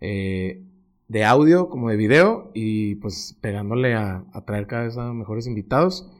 eh, 0.00 0.60
de 1.06 1.24
audio 1.24 1.68
como 1.68 1.88
de 1.88 1.96
video, 1.96 2.50
y 2.52 2.96
pues 2.96 3.38
pegándole 3.40 3.94
a, 3.94 4.24
traer 4.44 4.66
cada 4.66 4.82
vez 4.82 4.96
a 4.96 5.12
mejores 5.12 5.46
invitados. 5.46 6.10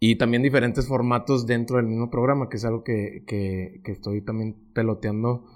Y 0.00 0.16
también 0.16 0.42
diferentes 0.42 0.86
formatos 0.86 1.46
dentro 1.46 1.78
del 1.78 1.86
mismo 1.86 2.10
programa, 2.10 2.50
que 2.50 2.58
es 2.58 2.66
algo 2.66 2.84
que, 2.84 3.24
que, 3.26 3.80
estoy 3.90 4.20
también 4.20 4.54
peloteando 4.74 5.46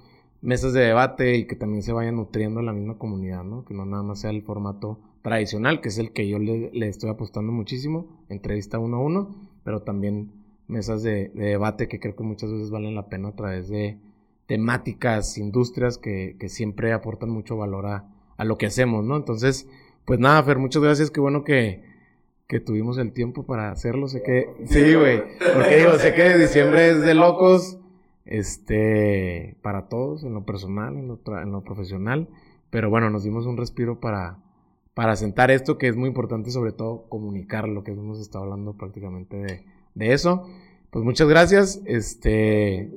mesas 0.40 0.72
de 0.72 0.80
debate 0.80 1.36
y 1.36 1.46
que 1.46 1.54
también 1.54 1.82
se 1.82 1.92
vayan 1.92 2.16
nutriendo 2.16 2.60
en 2.60 2.66
la 2.66 2.72
misma 2.72 2.96
comunidad, 2.96 3.44
¿no? 3.44 3.66
Que 3.66 3.74
no 3.74 3.84
nada 3.84 4.02
más 4.02 4.20
sea 4.20 4.30
el 4.30 4.40
formato 4.40 5.00
tradicional, 5.28 5.80
que 5.80 5.88
es 5.90 5.98
el 5.98 6.12
que 6.12 6.26
yo 6.26 6.38
le, 6.38 6.70
estoy 6.88 7.10
apostando 7.10 7.52
muchísimo, 7.52 8.24
entrevista 8.30 8.78
uno 8.78 8.96
a 8.96 9.00
uno, 9.00 9.50
pero 9.62 9.82
también 9.82 10.32
mesas 10.68 11.02
de, 11.02 11.28
de, 11.34 11.46
debate 11.46 11.86
que 11.86 12.00
creo 12.00 12.16
que 12.16 12.24
muchas 12.24 12.50
veces 12.50 12.70
valen 12.70 12.94
la 12.94 13.08
pena 13.08 13.28
a 13.28 13.36
través 13.36 13.68
de 13.68 13.98
temáticas, 14.46 15.36
industrias 15.36 15.98
que, 15.98 16.34
siempre 16.48 16.92
aportan 16.94 17.28
mucho 17.28 17.58
valor 17.58 17.86
a, 17.86 18.44
lo 18.44 18.56
que 18.56 18.66
hacemos, 18.66 19.04
¿no? 19.04 19.16
Entonces, 19.16 19.68
pues 20.06 20.18
nada, 20.18 20.42
Fer, 20.42 20.58
muchas 20.58 20.82
gracias, 20.82 21.10
qué 21.10 21.20
bueno 21.20 21.44
que, 21.44 21.84
que 22.46 22.58
tuvimos 22.58 22.96
el 22.96 23.12
tiempo 23.12 23.44
para 23.44 23.70
hacerlo. 23.70 24.08
Sé 24.08 24.22
que. 24.22 24.46
Sí, 24.64 24.94
güey. 24.94 25.22
Porque 25.54 25.76
digo, 25.76 25.92
sé 25.98 26.14
que 26.14 26.38
diciembre 26.38 26.90
es 26.90 27.02
de 27.02 27.14
locos. 27.14 27.78
Este. 28.24 29.56
Para 29.60 29.88
todos, 29.88 30.24
en 30.24 30.32
lo 30.34 30.46
personal, 30.46 30.96
en 30.96 31.08
lo, 31.08 31.20
en 31.42 31.52
lo 31.52 31.62
profesional. 31.62 32.28
Pero 32.70 32.90
bueno, 32.90 33.10
nos 33.10 33.24
dimos 33.24 33.44
un 33.44 33.56
respiro 33.56 34.00
para. 34.00 34.38
Para 34.98 35.14
sentar 35.14 35.52
esto, 35.52 35.78
que 35.78 35.86
es 35.86 35.94
muy 35.94 36.08
importante, 36.08 36.50
sobre 36.50 36.72
todo 36.72 37.04
comunicar 37.08 37.68
lo 37.68 37.84
que 37.84 37.92
hemos 37.92 38.18
estado 38.18 38.42
hablando 38.42 38.72
prácticamente 38.72 39.36
de, 39.36 39.64
de 39.94 40.12
eso. 40.12 40.48
Pues 40.90 41.04
muchas 41.04 41.28
gracias. 41.28 41.80
Este. 41.84 42.90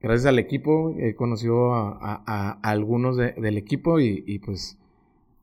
Gracias 0.00 0.26
al 0.26 0.38
equipo. 0.38 0.94
He 0.96 1.16
conocido 1.16 1.74
a, 1.74 2.60
algunos 2.62 3.16
del 3.16 3.58
equipo 3.58 3.98
y, 3.98 4.38
pues 4.38 4.78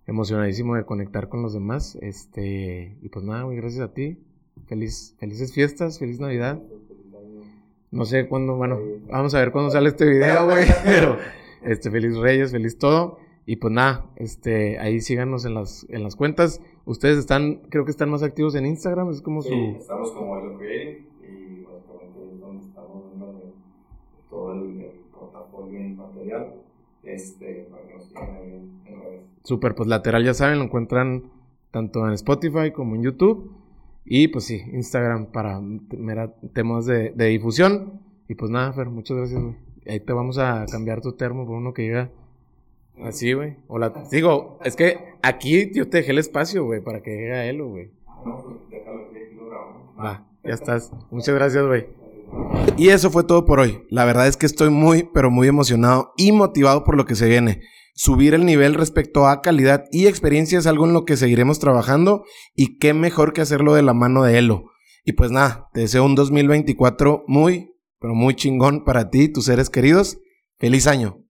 emocionadísimo 0.08 0.76
de 0.76 0.86
conectar 0.86 1.28
con 1.28 1.42
los 1.42 1.54
demás. 1.54 1.98
Este, 2.02 2.98
y 3.02 3.10
pues 3.10 3.26
nada, 3.26 3.44
güey, 3.44 3.58
gracias 3.58 3.82
a 3.82 3.94
ti. 3.94 4.18
Feliz, 4.68 5.14
felices 5.20 5.54
fiestas, 5.54 6.00
feliz 6.00 6.22
Navidad. 6.22 6.64
No 7.92 8.06
sé 8.06 8.30
cuándo, 8.30 8.56
bueno, 8.56 8.80
vamos 9.10 9.36
a 9.36 9.40
ver 9.40 9.52
cuándo 9.52 9.72
sale 9.72 9.90
este 9.90 10.06
video, 10.06 10.46
güey, 10.46 10.68
pero 10.86 11.18
este, 11.66 11.92
feliz 11.92 12.16
Reyes, 12.16 12.52
feliz 12.52 12.78
todo. 12.78 13.25
Y 13.46 13.58
pues 13.58 13.72
nada, 13.72 14.06
este, 14.16 14.80
ahí 14.80 15.02
síganos 15.02 15.46
en 15.46 15.54
las, 15.54 15.86
en 15.90 16.04
las 16.04 16.16
cuentas. 16.16 16.62
Ustedes 16.86 17.18
están, 17.18 17.62
creo 17.70 17.86
que 17.86 17.92
están 17.92 18.10
más 18.10 18.24
activos 18.24 18.56
en 18.56 18.66
Instagram, 18.66 19.12
es 19.12 19.22
como 19.22 19.42
sí, 19.42 19.50
su... 19.50 19.78
estamos 19.80 20.12
como 20.12 20.40
el 20.40 20.58
Creative 20.58 21.06
y 21.22 21.64
básicamente 21.64 22.34
es 22.34 22.40
donde 22.40 22.66
estamos 22.66 23.04
viendo 23.10 23.54
todo 24.30 24.54
el, 24.54 24.82
el 24.82 24.92
portafolio 25.12 25.80
y 25.80 25.94
material 25.94 26.54
este, 27.04 27.68
para 27.70 27.88
que 27.88 27.94
nos 27.94 28.06
sigan 28.06 28.36
ahí 28.36 28.52
en, 28.52 29.02
redes. 29.02 29.22
Super, 29.44 29.76
pues 29.76 29.88
lateral 29.90 30.26
ya 30.26 30.34
saben, 30.34 30.58
lo 30.58 30.66
encuentran 30.66 31.26
tanto 31.70 32.08
en 32.08 32.14
Spotify 32.14 32.72
como 32.72 32.96
en 32.96 33.04
YouTube. 33.04 33.52
Y 34.06 34.28
pues 34.28 34.46
sí, 34.46 34.62
Instagram 34.74 35.28
para 35.28 35.62
temas 36.54 36.86
de, 36.88 37.12
de, 37.12 37.26
difusión. 37.26 38.02
Y 38.28 38.36
pues 38.36 38.50
nada, 38.50 38.74
Fer, 38.74 38.90
muchas 38.90 39.18
gracias, 39.18 39.42
güey. 39.42 39.56
Ahí 39.88 40.00
te 40.00 40.14
vamos 40.14 40.40
a 40.40 40.66
cambiar 40.72 41.02
tu 41.02 41.14
termo 41.14 41.46
por 41.46 41.56
uno 41.56 41.74
que 41.74 41.84
llega 41.84 42.12
así, 43.04 43.34
güey. 43.34 43.58
Hola, 43.68 43.94
digo, 44.12 44.60
es 44.64 44.76
que 44.76 44.98
aquí 45.22 45.72
yo 45.74 45.90
te 45.90 45.98
dejé 45.98 46.12
el 46.12 46.20
espacio, 46.20 46.66
güey, 46.66 46.82
para 46.82 47.02
que 47.02 47.12
llegue 47.12 47.34
a 47.34 47.46
él, 47.46 47.64
güey. 47.64 47.92
No, 48.26 48.44
pues 48.44 48.58
déjalo 48.70 49.12
que 49.12 49.32
lo 49.36 49.50
grabo. 49.50 49.94
Va, 49.98 50.28
ya 50.44 50.54
estás. 50.54 50.92
Muchas 51.12 51.36
gracias, 51.36 51.66
güey. 51.66 51.88
Y 52.78 52.90
eso 52.90 53.12
fue 53.12 53.24
todo 53.24 53.46
por 53.46 53.60
hoy. 53.60 53.86
La 53.90 54.06
verdad 54.06 54.28
es 54.28 54.38
que 54.38 54.46
estoy 54.46 54.70
muy, 54.70 55.10
pero 55.14 55.32
muy 55.32 55.48
emocionado 55.48 56.14
y 56.18 56.32
motivado 56.32 56.84
por 56.84 56.98
lo 56.98 57.06
que 57.06 57.16
se 57.16 57.30
viene. 57.30 57.62
Subir 57.94 58.34
el 58.34 58.46
nivel 58.46 58.74
respecto 58.74 59.28
a 59.28 59.42
calidad 59.42 59.86
y 59.92 60.08
experiencia 60.08 60.60
es 60.60 60.68
algo 60.68 60.86
en 60.86 60.94
lo 60.94 61.06
que 61.06 61.16
seguiremos 61.16 61.60
trabajando 61.60 62.26
y 62.54 62.78
qué 62.78 62.94
mejor 62.94 63.32
que 63.32 63.42
hacerlo 63.42 63.74
de 63.74 63.84
la 63.84 63.94
mano 63.94 64.24
de 64.24 64.38
Elo. 64.38 64.66
Y 65.06 65.14
pues 65.14 65.32
nada, 65.32 65.70
te 65.74 65.82
deseo 65.82 66.04
un 66.04 66.16
2024 66.16 67.24
muy, 67.28 67.72
pero 68.00 68.14
muy 68.16 68.36
chingón 68.36 68.84
para 68.84 69.10
ti 69.10 69.24
y 69.24 69.32
tus 69.32 69.46
seres 69.46 69.70
queridos. 69.70 70.18
Feliz 70.58 70.88
año. 70.88 71.25